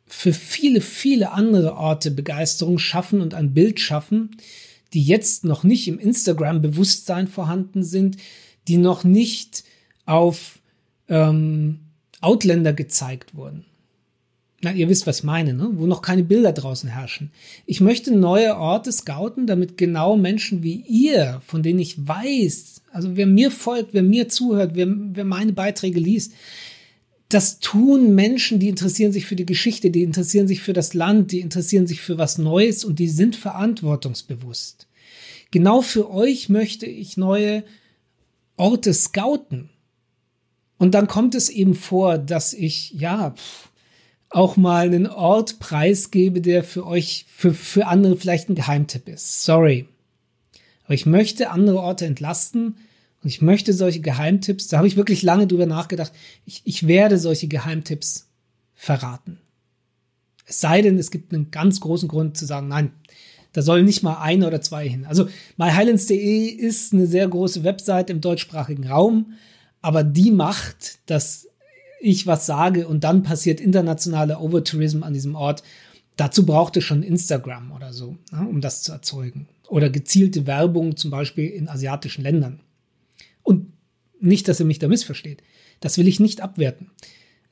für 0.07 0.33
viele, 0.33 0.81
viele 0.81 1.33
andere 1.33 1.77
Orte 1.77 2.11
Begeisterung 2.11 2.79
schaffen 2.79 3.21
und 3.21 3.35
ein 3.35 3.55
Bild 3.55 3.81
schaffen, 3.81 4.37
die 4.93 5.03
jetzt 5.03 5.45
noch 5.45 5.65
nicht 5.65 5.89
im 5.89 5.99
Instagram-Bewusstsein 5.99 7.27
vorhanden 7.27 7.83
sind, 7.83 8.17
die 8.69 8.77
noch 8.77 9.03
nicht 9.03 9.65
auf 10.07 10.61
ähm, 11.09 11.81
Outländer 12.21 12.73
gezeigt 12.73 13.35
wurden. 13.35 13.65
Na, 14.65 14.73
ihr 14.73 14.89
wisst, 14.89 15.07
was 15.07 15.19
ich 15.19 15.25
meine, 15.25 15.53
ne? 15.53 15.69
wo 15.75 15.85
noch 15.85 16.01
keine 16.01 16.25
Bilder 16.25 16.53
draußen 16.53 16.89
herrschen. 16.89 17.31
Ich 17.67 17.83
möchte 17.83 18.17
neue 18.17 18.57
Orte 18.57 18.91
scouten, 18.91 19.47
damit 19.47 19.77
genau 19.77 20.17
Menschen 20.17 20.63
wie 20.63 20.83
ihr, 20.89 21.43
von 21.47 21.63
denen 21.63 21.81
ich 21.81 22.09
weiß, 22.09 22.81
also 22.91 23.15
wer 23.15 23.27
mir 23.27 23.51
folgt, 23.51 23.93
wer 23.93 24.03
mir 24.03 24.31
zuhört, 24.31 24.71
wer, 24.75 24.87
wer 24.89 25.27
meine 25.27 25.53
Beiträge 25.53 26.01
liest, 26.01 26.33
das 27.29 27.59
tun 27.59 28.15
Menschen, 28.15 28.59
die 28.59 28.71
interessieren 28.71 29.13
sich 29.13 29.27
für 29.27 29.37
die 29.37 29.45
Geschichte, 29.45 29.91
die 29.91 30.03
interessieren 30.03 30.49
sich 30.49 30.63
für 30.63 30.73
das 30.73 30.95
Land, 30.95 31.33
die 31.33 31.41
interessieren 31.41 31.87
sich 31.87 32.01
für 32.01 32.17
was 32.17 32.39
Neues 32.39 32.87
und 32.87 32.99
die 32.99 33.09
sind 33.09 33.37
verantwortungsbewusst. 33.37 34.87
Genau 35.51 35.83
für 35.83 36.11
euch 36.11 36.49
möchte 36.49 36.87
ich 36.87 37.19
neue 37.19 37.65
Orte 38.57 38.95
scouten. 38.95 39.69
Und 40.79 40.95
dann 40.95 41.07
kommt 41.07 41.35
es 41.35 41.51
eben 41.51 41.75
vor, 41.75 42.17
dass 42.17 42.55
ich, 42.55 42.93
ja, 42.93 43.35
auch 44.35 44.57
mal 44.57 44.87
einen 44.87 45.07
Ort 45.07 45.59
preisgebe, 45.59 46.41
der 46.41 46.65
für 46.65 46.87
euch, 46.87 47.27
für, 47.29 47.55
für 47.55 47.87
andere 47.87 48.17
vielleicht 48.17 48.49
ein 48.49 48.55
Geheimtipp 48.55 49.09
ist. 49.09 49.45
Sorry. 49.45 49.89
Aber 50.85 50.95
ich 50.95 51.07
möchte 51.07 51.51
andere 51.51 51.81
Orte 51.81 52.07
entlasten, 52.07 52.77
und 53.25 53.29
ich 53.29 53.41
möchte 53.41 53.73
solche 53.73 54.01
Geheimtipps, 54.01 54.69
da 54.69 54.77
habe 54.77 54.87
ich 54.87 54.99
wirklich 54.99 55.23
lange 55.23 55.47
drüber 55.47 55.65
nachgedacht, 55.65 56.13
ich, 56.45 56.61
ich 56.67 56.87
werde 56.87 57.19
solche 57.19 57.49
Geheimtipps 57.49 58.29
verraten. 58.75 59.39
Es 60.45 60.61
sei 60.61 60.83
denn, 60.83 60.99
es 60.99 61.11
gibt 61.11 61.33
einen 61.33 61.51
ganz 61.51 61.81
großen 61.81 62.07
Grund 62.07 62.37
zu 62.37 62.45
sagen, 62.45 62.69
nein, 62.69 62.93
da 63.55 63.63
soll 63.63 63.83
nicht 63.83 64.03
mal 64.03 64.21
ein 64.21 64.45
oder 64.45 64.61
zwei 64.61 64.87
hin. 64.87 65.07
Also 65.07 65.29
myhighlands.de 65.57 66.49
ist 66.49 66.93
eine 66.93 67.07
sehr 67.07 67.27
große 67.27 67.65
Website 67.65 68.11
im 68.11 68.21
deutschsprachigen 68.21 68.87
Raum, 68.87 69.33
aber 69.81 70.05
die 70.05 70.31
macht, 70.31 70.99
dass 71.07 71.49
ich 72.05 72.27
was 72.27 72.47
sage 72.47 72.87
und 72.87 73.03
dann 73.05 73.23
passiert 73.23 73.61
internationaler 73.61 74.41
Overtourism 74.41 75.03
an 75.03 75.15
diesem 75.15 75.35
Ort. 75.35 75.63
Dazu 76.17 76.47
braucht 76.47 76.77
es 76.77 76.85
schon 76.85 77.03
Instagram 77.03 77.73
oder 77.73 77.93
so, 77.93 78.17
ne, 78.31 78.47
um 78.49 78.61
das 78.61 78.83
zu 78.83 78.93
erzeugen. 78.93 79.49
Oder 79.69 79.91
gezielte 79.91 80.47
Werbung 80.47 80.97
zum 80.97 81.11
Beispiel 81.11 81.49
in 81.49 81.69
asiatischen 81.69 82.23
Ländern. 82.23 82.61
Und 83.43 83.73
nicht, 84.21 84.47
dass 84.47 84.61
ihr 84.61 84.67
mich 84.67 84.79
da 84.79 84.89
missversteht. 84.89 85.43
Das 85.81 85.99
will 85.99 86.07
ich 86.07 86.21
nicht 86.21 86.41
abwerten. 86.41 86.91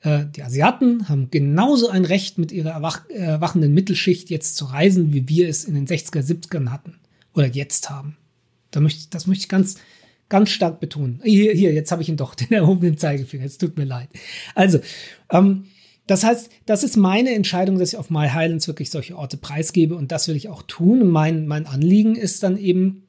Äh, 0.01 0.25
die 0.27 0.43
Asiaten 0.43 1.09
haben 1.09 1.31
genauso 1.31 1.89
ein 1.89 2.05
Recht, 2.05 2.37
mit 2.37 2.51
ihrer 2.51 2.71
erwach 2.71 3.09
erwachenden 3.09 3.73
Mittelschicht 3.73 4.29
jetzt 4.29 4.55
zu 4.55 4.65
reisen, 4.65 5.13
wie 5.13 5.27
wir 5.27 5.49
es 5.49 5.65
in 5.65 5.73
den 5.73 5.87
60er, 5.87 6.21
70ern 6.21 6.69
hatten. 6.69 6.99
Oder 7.33 7.47
jetzt 7.47 7.89
haben. 7.89 8.17
Da 8.69 8.79
möchte, 8.79 9.09
das 9.09 9.27
möchte 9.27 9.43
ich 9.43 9.49
ganz, 9.49 9.75
ganz 10.33 10.49
stark 10.49 10.79
betonen. 10.79 11.21
Hier, 11.23 11.53
hier 11.53 11.71
jetzt 11.73 11.91
habe 11.91 12.01
ich 12.01 12.09
ihn 12.09 12.17
doch, 12.17 12.33
den 12.43 12.51
erhobenen 12.51 12.97
Zeigefinger. 12.97 13.45
Es 13.45 13.59
tut 13.59 13.77
mir 13.77 13.83
leid. 13.85 14.09
Also, 14.55 14.79
ähm, 15.29 15.65
das 16.07 16.23
heißt, 16.23 16.49
das 16.65 16.83
ist 16.83 16.97
meine 16.97 17.35
Entscheidung, 17.35 17.77
dass 17.77 17.93
ich 17.93 17.99
auf 17.99 18.09
My 18.09 18.27
Highlands 18.27 18.67
wirklich 18.67 18.89
solche 18.89 19.15
Orte 19.15 19.37
preisgebe 19.37 19.95
und 19.95 20.11
das 20.11 20.27
will 20.27 20.35
ich 20.35 20.49
auch 20.49 20.63
tun. 20.63 21.07
Mein, 21.07 21.45
mein 21.45 21.67
Anliegen 21.67 22.15
ist 22.15 22.41
dann 22.41 22.57
eben, 22.57 23.03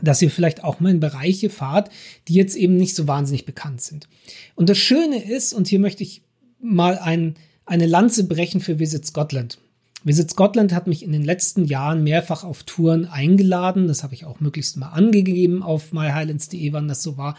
dass 0.00 0.22
ihr 0.22 0.30
vielleicht 0.30 0.64
auch 0.64 0.80
mal 0.80 0.92
in 0.92 0.98
Bereiche 0.98 1.50
fahrt, 1.50 1.90
die 2.26 2.34
jetzt 2.34 2.56
eben 2.56 2.76
nicht 2.76 2.96
so 2.96 3.06
wahnsinnig 3.06 3.44
bekannt 3.44 3.82
sind. 3.82 4.08
Und 4.54 4.70
das 4.70 4.78
Schöne 4.78 5.22
ist, 5.22 5.52
und 5.52 5.68
hier 5.68 5.78
möchte 5.78 6.04
ich 6.04 6.22
mal 6.58 6.98
ein, 6.98 7.34
eine 7.66 7.86
Lanze 7.86 8.24
brechen 8.24 8.62
für 8.62 8.78
Visit 8.78 9.04
Scotland. 9.04 9.58
Visit 10.04 10.30
Scotland 10.30 10.72
hat 10.72 10.86
mich 10.86 11.02
in 11.02 11.12
den 11.12 11.24
letzten 11.24 11.64
Jahren 11.64 12.04
mehrfach 12.04 12.44
auf 12.44 12.62
Touren 12.62 13.06
eingeladen. 13.06 13.88
Das 13.88 14.02
habe 14.02 14.14
ich 14.14 14.24
auch 14.24 14.40
möglichst 14.40 14.76
mal 14.76 14.90
angegeben 14.90 15.62
auf 15.62 15.92
myhighlands.de, 15.92 16.72
wann 16.72 16.88
das 16.88 17.02
so 17.02 17.16
war. 17.16 17.36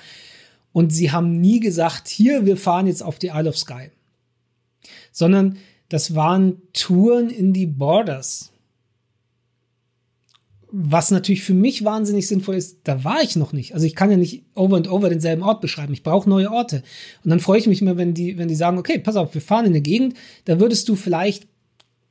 Und 0.73 0.91
sie 0.91 1.11
haben 1.11 1.39
nie 1.39 1.59
gesagt, 1.59 2.07
hier, 2.07 2.45
wir 2.45 2.57
fahren 2.57 2.87
jetzt 2.87 3.03
auf 3.03 3.19
die 3.19 3.27
Isle 3.27 3.49
of 3.49 3.57
Skye. 3.57 3.91
Sondern 5.11 5.57
das 5.89 6.13
waren 6.13 6.61
Touren 6.73 7.29
in 7.29 7.53
die 7.53 7.67
Borders 7.67 8.51
was 10.71 11.11
natürlich 11.11 11.43
für 11.43 11.53
mich 11.53 11.83
wahnsinnig 11.85 12.27
sinnvoll 12.27 12.55
ist, 12.55 12.79
da 12.83 13.03
war 13.03 13.21
ich 13.21 13.35
noch 13.35 13.53
nicht. 13.53 13.73
Also 13.73 13.85
ich 13.85 13.95
kann 13.95 14.11
ja 14.11 14.17
nicht 14.17 14.43
over 14.53 14.75
und 14.75 14.89
over 14.89 15.09
denselben 15.09 15.41
Ort 15.41 15.61
beschreiben. 15.61 15.93
Ich 15.93 16.03
brauche 16.03 16.29
neue 16.29 16.51
Orte. 16.51 16.83
Und 17.23 17.29
dann 17.29 17.39
freue 17.39 17.59
ich 17.59 17.67
mich 17.67 17.81
immer, 17.81 17.97
wenn 17.97 18.13
die, 18.13 18.37
wenn 18.37 18.47
die 18.47 18.55
sagen, 18.55 18.77
okay, 18.77 18.99
pass 18.99 19.15
auf, 19.15 19.33
wir 19.33 19.41
fahren 19.41 19.65
in 19.65 19.71
eine 19.71 19.81
Gegend, 19.81 20.15
da 20.45 20.59
würdest 20.59 20.89
du 20.89 20.95
vielleicht 20.95 21.47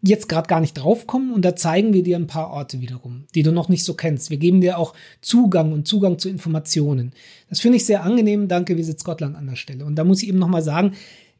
jetzt 0.02 0.28
gerade 0.28 0.46
gar 0.46 0.60
nicht 0.60 0.74
draufkommen 0.74 1.32
und 1.32 1.44
da 1.44 1.56
zeigen 1.56 1.92
wir 1.92 2.02
dir 2.02 2.16
ein 2.16 2.26
paar 2.26 2.50
Orte 2.50 2.80
wiederum, 2.80 3.24
die 3.34 3.42
du 3.42 3.50
noch 3.50 3.68
nicht 3.68 3.84
so 3.84 3.94
kennst. 3.94 4.30
Wir 4.30 4.36
geben 4.36 4.60
dir 4.60 4.78
auch 4.78 4.94
Zugang 5.20 5.72
und 5.72 5.88
Zugang 5.88 6.18
zu 6.18 6.28
Informationen. 6.28 7.12
Das 7.48 7.60
finde 7.60 7.76
ich 7.76 7.86
sehr 7.86 8.04
angenehm. 8.04 8.48
Danke, 8.48 8.76
Visit 8.76 9.00
Scotland 9.00 9.36
an 9.36 9.46
der 9.46 9.56
Stelle. 9.56 9.84
Und 9.84 9.96
da 9.96 10.04
muss 10.04 10.22
ich 10.22 10.28
eben 10.28 10.38
nochmal 10.38 10.62
sagen, 10.62 10.92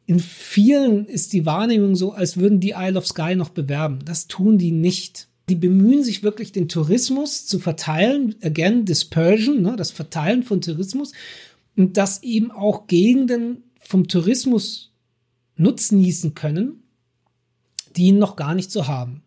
in 0.06 0.20
vielen 0.20 1.06
ist 1.06 1.32
die 1.32 1.46
Wahrnehmung 1.46 1.96
so, 1.96 2.12
als 2.12 2.36
würden 2.36 2.60
die 2.60 2.74
Isle 2.76 2.98
of 2.98 3.06
Skye 3.06 3.36
noch 3.36 3.50
bewerben. 3.50 4.00
Das 4.04 4.26
tun 4.26 4.56
die 4.58 4.72
nicht 4.72 5.28
die 5.48 5.54
bemühen 5.54 6.02
sich 6.02 6.22
wirklich, 6.22 6.52
den 6.52 6.68
Tourismus 6.68 7.46
zu 7.46 7.58
verteilen. 7.58 8.34
Again, 8.42 8.84
Dispersion, 8.84 9.62
ne, 9.62 9.76
das 9.76 9.90
Verteilen 9.90 10.42
von 10.42 10.60
Tourismus. 10.60 11.12
Und 11.76 11.96
dass 11.96 12.22
eben 12.22 12.50
auch 12.50 12.86
Gegenden 12.86 13.62
vom 13.78 14.08
Tourismus 14.08 14.92
nutznießen 15.56 16.34
können, 16.34 16.82
die 17.96 18.06
ihn 18.06 18.18
noch 18.18 18.36
gar 18.36 18.54
nicht 18.54 18.70
so 18.70 18.86
haben. 18.86 19.22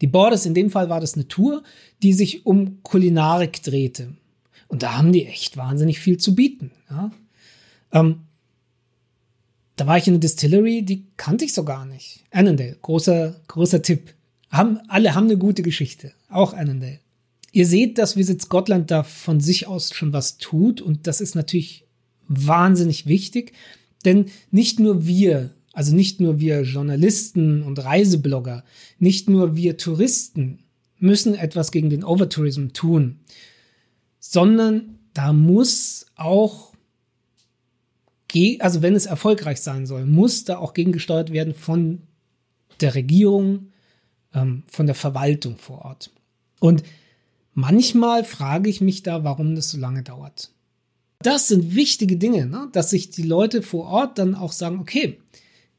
Die 0.00 0.06
Borders, 0.06 0.46
in 0.46 0.54
dem 0.54 0.70
Fall 0.70 0.88
war 0.88 1.00
das 1.00 1.14
eine 1.14 1.28
Tour, 1.28 1.62
die 2.02 2.12
sich 2.12 2.46
um 2.46 2.82
Kulinarik 2.82 3.62
drehte. 3.62 4.14
Und 4.68 4.82
da 4.82 4.96
haben 4.96 5.12
die 5.12 5.26
echt 5.26 5.56
wahnsinnig 5.56 5.98
viel 5.98 6.18
zu 6.18 6.34
bieten. 6.34 6.70
Ja. 6.90 7.10
Ähm, 7.92 8.20
da 9.76 9.86
war 9.86 9.98
ich 9.98 10.06
in 10.06 10.14
einer 10.14 10.20
Distillery, 10.20 10.82
die 10.82 11.04
kannte 11.16 11.44
ich 11.44 11.54
so 11.54 11.64
gar 11.64 11.86
nicht. 11.86 12.24
Annandale, 12.30 12.76
großer, 12.82 13.40
großer 13.48 13.82
Tipp. 13.82 14.14
Haben, 14.50 14.80
alle 14.88 15.14
haben 15.14 15.24
eine 15.24 15.38
gute 15.38 15.62
Geschichte. 15.62 16.12
Auch 16.28 16.52
Annandale. 16.52 17.00
Ihr 17.52 17.66
seht, 17.66 17.98
dass 17.98 18.16
Visit 18.16 18.42
Scotland 18.42 18.90
da 18.90 19.02
von 19.02 19.40
sich 19.40 19.66
aus 19.66 19.92
schon 19.94 20.12
was 20.12 20.38
tut 20.38 20.80
und 20.80 21.06
das 21.06 21.20
ist 21.20 21.34
natürlich 21.34 21.84
wahnsinnig 22.28 23.06
wichtig, 23.06 23.52
denn 24.04 24.26
nicht 24.50 24.80
nur 24.80 25.06
wir, 25.06 25.50
also 25.72 25.94
nicht 25.94 26.20
nur 26.20 26.38
wir 26.38 26.62
Journalisten 26.62 27.62
und 27.62 27.82
Reiseblogger, 27.82 28.64
nicht 28.98 29.28
nur 29.28 29.56
wir 29.56 29.76
Touristen 29.76 30.58
müssen 30.98 31.34
etwas 31.34 31.72
gegen 31.72 31.90
den 31.90 32.04
Overtourism 32.04 32.68
tun, 32.68 33.20
sondern 34.20 34.98
da 35.14 35.32
muss 35.32 36.06
auch, 36.14 36.72
also 38.60 38.82
wenn 38.82 38.94
es 38.94 39.06
erfolgreich 39.06 39.60
sein 39.60 39.86
soll, 39.86 40.06
muss 40.06 40.44
da 40.44 40.58
auch 40.58 40.74
gegengesteuert 40.74 41.32
werden 41.32 41.54
von 41.54 42.02
der 42.80 42.94
Regierung, 42.94 43.72
ähm, 44.34 44.62
von 44.66 44.86
der 44.86 44.94
Verwaltung 44.94 45.56
vor 45.56 45.84
Ort. 45.84 46.10
Und 46.60 46.82
manchmal 47.52 48.24
frage 48.24 48.70
ich 48.70 48.80
mich 48.80 49.02
da, 49.02 49.24
warum 49.24 49.54
das 49.54 49.70
so 49.70 49.78
lange 49.78 50.02
dauert. 50.02 50.50
Das 51.20 51.48
sind 51.48 51.74
wichtige 51.74 52.16
Dinge, 52.16 52.46
ne? 52.46 52.68
dass 52.72 52.90
sich 52.90 53.10
die 53.10 53.22
Leute 53.22 53.62
vor 53.62 53.86
Ort 53.86 54.18
dann 54.18 54.34
auch 54.34 54.52
sagen, 54.52 54.78
okay, 54.80 55.18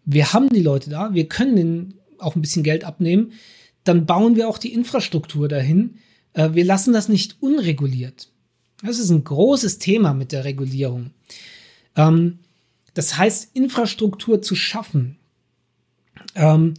wir 0.06 0.34
haben 0.34 0.50
die 0.50 0.62
Leute 0.62 0.90
da, 0.90 1.14
wir 1.14 1.28
können 1.28 1.58
ihnen 1.58 1.94
auch 2.20 2.36
ein 2.36 2.42
bisschen 2.42 2.64
Geld 2.64 2.84
abnehmen, 2.84 3.34
dann 3.84 4.06
bauen 4.06 4.36
wir 4.36 4.48
auch 4.48 4.58
die 4.58 4.74
Infrastruktur 4.74 5.48
dahin. 5.48 5.96
Äh, 6.34 6.52
wir 6.54 6.66
lassen 6.66 6.94
das 6.94 7.10
nicht 7.10 7.38
unreguliert. 7.42 8.30
Das 8.82 9.00
ist 9.00 9.10
ein 9.10 9.24
großes 9.24 9.80
Thema 9.80 10.14
mit 10.14 10.32
der 10.32 10.46
Regulierung. 10.46 11.12
Ähm, 11.96 12.40
das 12.94 13.18
heißt, 13.18 13.50
Infrastruktur 13.54 14.42
zu 14.42 14.56
schaffen. 14.56 15.18
Ähm, 16.36 16.76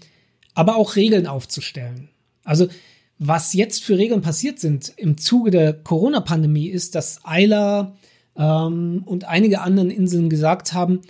aber 0.54 0.76
auch 0.76 0.96
Regeln 0.96 1.26
aufzustellen. 1.26 2.08
Also 2.44 2.68
was 3.18 3.52
jetzt 3.52 3.84
für 3.84 3.96
Regeln 3.96 4.22
passiert 4.22 4.58
sind 4.58 4.92
im 4.96 5.18
Zuge 5.18 5.50
der 5.50 5.72
Corona-Pandemie 5.72 6.68
ist, 6.68 6.94
dass 6.94 7.20
Eila 7.24 7.96
ähm, 8.37 9.02
und 9.06 9.24
einige 9.24 9.60
anderen 9.60 9.90
Inseln 9.90 10.28
gesagt 10.28 10.72
haben, 10.72 11.00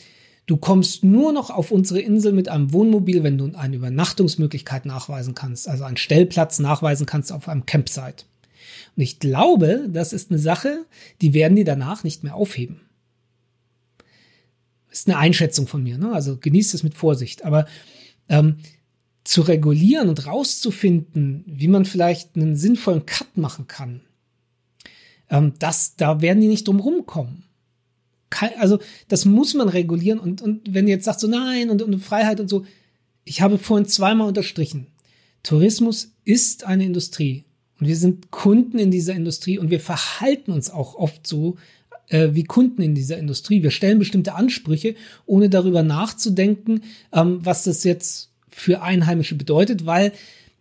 du 0.47 0.57
kommst 0.57 1.05
nur 1.05 1.33
noch 1.33 1.51
auf 1.51 1.71
unsere 1.71 2.01
Insel 2.01 2.33
mit 2.33 2.49
einem 2.49 2.73
Wohnmobil, 2.73 3.23
wenn 3.23 3.39
du 3.39 3.53
eine 3.55 3.77
Übernachtungsmöglichkeit 3.77 4.87
nachweisen 4.87 5.35
kannst, 5.35 5.69
also 5.69 5.85
einen 5.85 5.97
Stellplatz 5.97 6.59
nachweisen 6.59 7.07
kannst 7.07 7.33
auf 7.33 7.49
einem 7.49 7.67
Campsite. 7.67 8.25
Und 8.97 9.03
ich 9.03 9.19
glaube, 9.19 9.89
das 9.89 10.13
ist 10.13 10.31
eine 10.31 10.39
Sache, 10.39 10.85
die 11.21 11.35
werden 11.35 11.57
die 11.57 11.65
danach 11.65 12.05
nicht 12.05 12.23
mehr 12.23 12.35
aufheben. 12.35 12.81
Ist 14.91 15.09
eine 15.09 15.19
Einschätzung 15.19 15.67
von 15.67 15.83
mir, 15.83 15.99
ne? 15.99 16.13
also 16.13 16.37
genießt 16.37 16.75
es 16.75 16.83
mit 16.83 16.95
Vorsicht. 16.95 17.45
Aber 17.45 17.67
ähm, 18.29 18.59
zu 19.25 19.41
regulieren 19.41 20.09
und 20.09 20.27
rauszufinden, 20.27 21.45
wie 21.47 21.69
man 21.69 21.85
vielleicht 21.85 22.37
einen 22.37 22.55
sinnvollen 22.55 23.07
Cut 23.07 23.37
machen 23.37 23.67
kann, 23.67 24.03
ähm, 25.31 25.55
das, 25.59 25.97
da 25.97 26.21
werden 26.21 26.41
die 26.41 26.49
nicht 26.49 26.69
drum 26.69 26.81
rumkommen. 26.81 27.44
Also 28.59 28.79
das 29.09 29.25
muss 29.25 29.55
man 29.55 29.69
regulieren 29.69 30.19
und, 30.19 30.43
und 30.43 30.75
wenn 30.75 30.87
ihr 30.87 30.95
jetzt 30.95 31.05
sagt 31.05 31.21
so 31.21 31.29
nein 31.29 31.71
und, 31.71 31.83
und 31.83 31.99
Freiheit 32.01 32.41
und 32.41 32.49
so, 32.49 32.65
ich 33.25 33.41
habe 33.41 33.59
vorhin 33.59 33.87
zweimal 33.87 34.29
unterstrichen, 34.29 34.87
Tourismus 35.43 36.13
ist 36.25 36.65
eine 36.65 36.85
Industrie 36.85 37.45
und 37.81 37.89
wir 37.89 37.97
sind 37.97 38.31
Kunden 38.31 38.79
in 38.79 38.91
dieser 38.91 39.15
Industrie 39.15 39.59
und 39.59 39.71
wir 39.71 39.81
verhalten 39.81 40.53
uns 40.53 40.71
auch 40.71 40.95
oft 40.95 41.27
so 41.27 41.57
äh, 42.09 42.31
wie 42.33 42.45
Kunden 42.45 42.83
in 42.83 42.95
dieser 42.95 43.19
Industrie. 43.19 43.63
Wir 43.63 43.71
stellen 43.71 43.99
bestimmte 43.99 44.35
Ansprüche, 44.35 44.95
ohne 45.27 45.49
darüber 45.49 45.83
nachzudenken, 45.83 46.83
ähm, 47.13 47.39
was 47.43 47.65
das 47.65 47.85
jetzt 47.85 48.31
für 48.49 48.83
Einheimische 48.83 49.35
bedeutet, 49.35 49.87
weil 49.87 50.13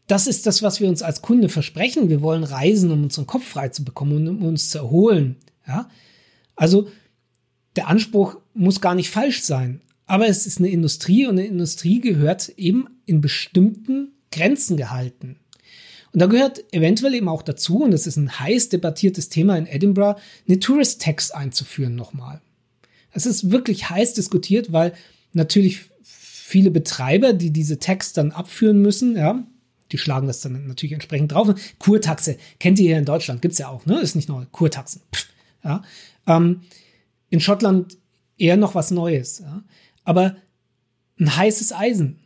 das 0.08 0.28
ist 0.28 0.46
das, 0.46 0.62
was 0.62 0.82
wir 0.82 0.90
uns 0.90 1.02
als 1.02 1.22
Kunde 1.22 1.50
versprechen. 1.50 2.10
Wir 2.10 2.22
wollen 2.22 2.44
reisen, 2.44 2.92
um 2.92 3.04
unseren 3.04 3.28
Kopf 3.28 3.46
frei 3.46 3.70
zu 3.70 3.84
bekommen 3.84 4.14
und 4.14 4.28
um 4.28 4.44
uns 4.44 4.70
zu 4.70 4.80
erholen. 4.80 5.38
Ja? 5.68 5.90
Also 6.56 6.90
der 7.76 7.88
Anspruch 7.88 8.38
muss 8.54 8.82
gar 8.82 8.96
nicht 8.96 9.10
falsch 9.10 9.42
sein. 9.42 9.82
Aber 10.06 10.28
es 10.28 10.46
ist 10.46 10.60
eine 10.60 10.70
Industrie 10.70 11.26
und 11.26 11.40
eine 11.40 11.48
Industrie 11.48 12.00
gehört 12.00 12.50
eben 12.58 12.88
in 13.06 13.22
bestimmten 13.22 14.12
Grenzen 14.32 14.78
gehalten. 14.78 15.38
Und 16.12 16.22
da 16.22 16.28
gehört 16.28 16.64
eventuell 16.72 17.16
eben 17.16 17.28
auch 17.28 17.42
dazu, 17.42 17.84
und 17.84 17.92
das 17.92 18.06
ist 18.06 18.18
ein 18.18 18.40
heiß 18.40 18.70
debattiertes 18.70 19.30
Thema 19.30 19.58
in 19.58 19.66
Edinburgh, 19.66 20.20
eine 20.48 20.60
Tourist 20.60 21.02
Tax 21.02 21.32
einzuführen 21.32 21.96
nochmal. 21.96 22.42
Es 23.12 23.26
ist 23.26 23.52
wirklich 23.52 23.90
heiß 23.90 24.14
diskutiert, 24.14 24.72
weil 24.72 24.94
natürlich 25.34 25.82
viele 26.04 26.70
Betreiber, 26.70 27.34
die 27.34 27.52
diese 27.52 27.80
Tax 27.80 28.14
dann 28.14 28.32
abführen 28.32 28.82
müssen, 28.82 29.16
ja, 29.16 29.44
die 29.92 29.98
schlagen 29.98 30.28
das 30.28 30.42
dann 30.42 30.68
natürlich 30.68 30.94
entsprechend 30.94 31.32
drauf. 31.32 31.54
Kurtaxe 31.80 32.38
kennt 32.60 32.80
ihr 32.80 32.90
hier 32.90 32.98
in 32.98 33.06
Deutschland, 33.06 33.42
gibt's 33.42 33.58
ja 33.60 33.70
auch, 33.70 33.86
ne? 33.86 34.00
Ist 34.00 34.16
nicht 34.16 34.30
neu. 34.30 34.46
Kurtaxen. 34.52 35.02
Pff, 35.14 35.28
ja. 35.64 35.84
Ähm, 36.28 36.62
in 37.34 37.40
Schottland 37.40 37.98
eher 38.38 38.58
noch 38.58 38.76
was 38.76 38.92
Neues. 38.92 39.40
Ja? 39.40 39.64
Aber 40.04 40.36
ein 41.20 41.36
heißes 41.36 41.74
Eisen. 41.74 42.20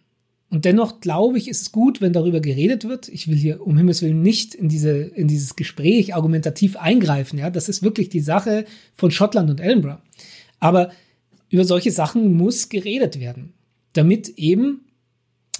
Und 0.49 0.65
dennoch 0.65 1.01
glaube 1.01 1.37
ich, 1.37 1.47
ist 1.47 1.61
es 1.61 1.71
gut, 1.71 1.99
wenn 1.99 2.13
darüber 2.13 2.39
geredet 2.39 2.87
wird. 2.87 3.09
Ich 3.09 3.27
will 3.27 3.35
hier 3.35 3.65
um 3.65 3.77
Himmels 3.77 4.01
Willen 4.01 4.21
nicht 4.21 4.55
in, 4.55 4.69
diese, 4.69 4.91
in 4.91 5.27
dieses 5.27 5.55
Gespräch 5.55 6.15
argumentativ 6.15 6.77
eingreifen. 6.77 7.37
Ja, 7.37 7.49
das 7.49 7.67
ist 7.67 7.83
wirklich 7.83 8.09
die 8.09 8.21
Sache 8.21 8.65
von 8.93 9.11
Schottland 9.11 9.49
und 9.49 9.59
Edinburgh. 9.59 10.01
Aber 10.59 10.91
über 11.49 11.65
solche 11.65 11.91
Sachen 11.91 12.33
muss 12.33 12.69
geredet 12.69 13.19
werden 13.19 13.53
damit 13.97 14.29
eben 14.37 14.81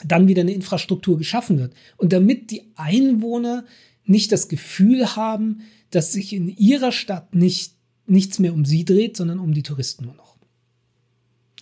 dann 0.06 0.28
wieder 0.28 0.42
eine 0.42 0.54
Infrastruktur 0.54 1.18
geschaffen 1.18 1.58
wird 1.58 1.74
und 1.98 2.14
damit 2.14 2.52
die 2.52 2.72
Einwohner 2.76 3.66
nicht 4.06 4.32
das 4.32 4.48
Gefühl 4.48 5.16
haben, 5.16 5.62
dass 5.90 6.14
sich 6.14 6.34
in 6.34 6.48
ihrer 6.48 6.92
Stadt 6.92 7.34
nicht 7.34 7.74
nichts 8.10 8.40
mehr 8.40 8.54
um 8.54 8.66
sie 8.66 8.86
dreht, 8.86 9.18
sondern 9.18 9.40
um 9.40 9.54
die 9.54 9.64
Touristen 9.64 10.06
nur 10.06 10.16
noch. 10.16 10.38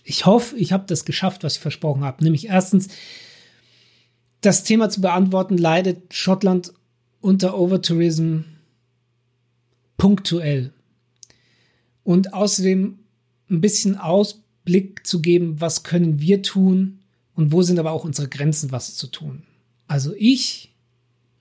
Ich 0.04 0.24
hoffe, 0.24 0.56
ich 0.56 0.72
habe 0.72 0.84
das 0.86 1.04
geschafft, 1.04 1.42
was 1.42 1.54
ich 1.54 1.60
versprochen 1.60 2.04
habe, 2.04 2.22
nämlich 2.22 2.46
erstens 2.46 2.88
das 4.40 4.62
Thema 4.62 4.88
zu 4.88 5.00
beantworten, 5.00 5.58
leidet 5.58 6.14
Schottland 6.14 6.72
unter 7.20 7.58
Overtourism 7.58 8.42
punktuell. 9.96 10.72
Und 12.04 12.32
außerdem 12.32 12.98
ein 13.50 13.60
bisschen 13.60 13.96
aus, 13.96 14.42
Blick 14.64 15.06
zu 15.06 15.22
geben, 15.22 15.60
was 15.60 15.82
können 15.84 16.20
wir 16.20 16.42
tun 16.42 17.00
und 17.34 17.52
wo 17.52 17.62
sind 17.62 17.78
aber 17.78 17.92
auch 17.92 18.04
unsere 18.04 18.28
Grenzen, 18.28 18.72
was 18.72 18.96
zu 18.96 19.06
tun. 19.06 19.42
Also 19.88 20.12
ich 20.18 20.74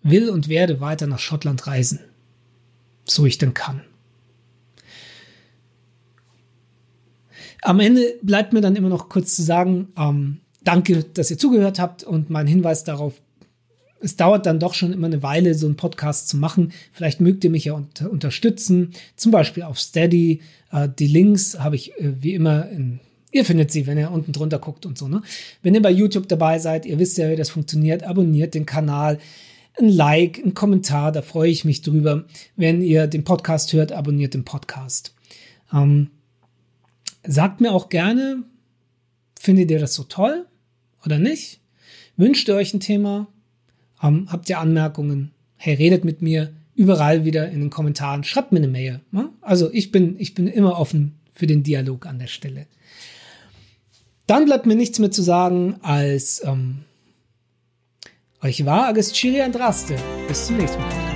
will 0.04 0.30
und 0.30 0.48
werde 0.48 0.80
weiter 0.80 1.08
nach 1.08 1.20
Schottland 1.20 1.68
reisen, 1.68 2.00
so 3.04 3.26
ich 3.26 3.38
denn 3.38 3.54
kann. 3.54 3.82
Am 7.62 7.80
Ende 7.80 8.15
bleibt 8.22 8.54
mir 8.54 8.62
dann 8.62 8.76
immer 8.76 8.89
noch 8.89 9.10
kurz 9.10 9.36
zu 9.36 9.44
sagen, 9.44 9.89
ähm, 9.98 10.38
danke, 10.63 11.04
dass 11.04 11.32
ihr 11.32 11.38
zugehört 11.38 11.80
habt 11.80 12.04
und 12.04 12.30
mein 12.30 12.48
Hinweis 12.48 12.84
darauf, 12.84 13.13
es 14.02 14.18
dauert 14.18 14.46
dann 14.46 14.60
doch 14.60 14.74
schon 14.74 14.94
immer 14.94 15.08
eine 15.08 15.24
Weile, 15.24 15.56
so 15.56 15.65
einen 15.65 15.78
Podcast 15.78 16.28
zu 16.28 16.38
machen. 16.38 16.74
Vielleicht 16.91 17.22
mögt 17.22 17.44
ihr 17.44 17.50
mich 17.50 17.65
ja 17.65 17.74
unter 17.74 18.12
unterstützen, 18.12 18.91
zum 19.15 19.32
Beispiel 19.32 19.63
auf 19.63 19.80
Steady. 19.80 20.41
Äh, 20.72 20.89
die 21.00 21.08
Links 21.08 21.60
habe 21.60 21.76
ich 21.76 21.94
äh, 22.00 22.13
wie 22.22 22.34
immer 22.34 22.70
in 22.70 23.00
Ihr 23.36 23.44
findet 23.44 23.70
sie, 23.70 23.86
wenn 23.86 23.98
ihr 23.98 24.12
unten 24.12 24.32
drunter 24.32 24.60
guckt 24.60 24.86
und 24.86 24.98
so. 24.98 25.10
Ne? 25.10 25.22
Wenn 25.62 25.76
ihr 25.76 25.82
bei 25.82 25.91
YouTube 25.91 26.30
dabei 26.30 26.58
seid, 26.58 26.86
ihr 26.86 27.00
wisst 27.00 27.18
ja, 27.18 27.30
wie 27.30 27.36
das 27.36 27.50
funktioniert, 27.50 28.04
abonniert 28.04 28.54
den 28.54 28.65
Kanal. 28.65 29.20
ein 29.78 29.89
Like, 29.89 30.41
ein 30.41 30.54
Kommentar, 30.54 31.12
da 31.12 31.22
freue 31.22 31.50
ich 31.50 31.65
mich 31.65 31.82
drüber. 31.82 32.24
Wenn 32.56 32.82
ihr 32.82 33.08
den 33.08 33.26
Podcast 33.26 33.74
hört, 33.74 33.91
abonniert 33.91 34.36
den 34.36 34.46
Podcast. 34.46 35.13
Ähm, 35.74 36.12
sagt 37.28 37.62
mir 37.62 37.72
auch 37.72 37.90
gerne, 37.90 38.44
findet 39.40 39.72
ihr 39.72 39.80
das 39.80 39.94
so 39.94 40.04
toll 40.04 40.46
oder 41.06 41.20
nicht? 41.20 41.60
Wünscht 42.18 42.48
ihr 42.48 42.56
euch 42.56 42.74
ein 42.74 42.80
Thema? 42.80 43.28
Ähm, 44.02 44.28
habt 44.32 44.50
ihr 44.50 44.60
Anmerkungen? 44.60 45.32
Hey, 45.58 45.76
redet 45.76 46.06
mit 46.06 46.22
mir 46.22 46.54
überall 46.76 47.26
wieder 47.26 47.50
in 47.50 47.62
den 47.62 47.70
Kommentaren. 47.70 48.24
Schreibt 48.24 48.52
mir 48.52 48.60
eine 48.60 48.68
Mail. 48.68 49.02
Ne? 49.12 49.30
Also 49.42 49.72
ich 49.72 49.92
bin, 49.92 50.16
ich 50.20 50.34
bin 50.34 50.48
immer 50.48 50.78
offen 50.80 51.16
für 51.34 51.48
den 51.48 51.64
Dialog 51.64 52.06
an 52.06 52.20
der 52.20 52.28
Stelle. 52.28 52.68
Dann 54.28 54.46
bleibt 54.46 54.66
mir 54.66 54.76
nichts 54.76 55.00
mehr 55.00 55.12
zu 55.12 55.22
sagen 55.22 55.76
als 55.82 56.42
ähm, 56.46 56.86
euch 58.42 58.66
war 58.66 58.88
Agastiri 58.88 59.42
Andraste. 59.42 59.96
Bis 60.28 60.48
zum 60.48 60.58
nächsten 60.58 60.80
Mal. 60.80 61.14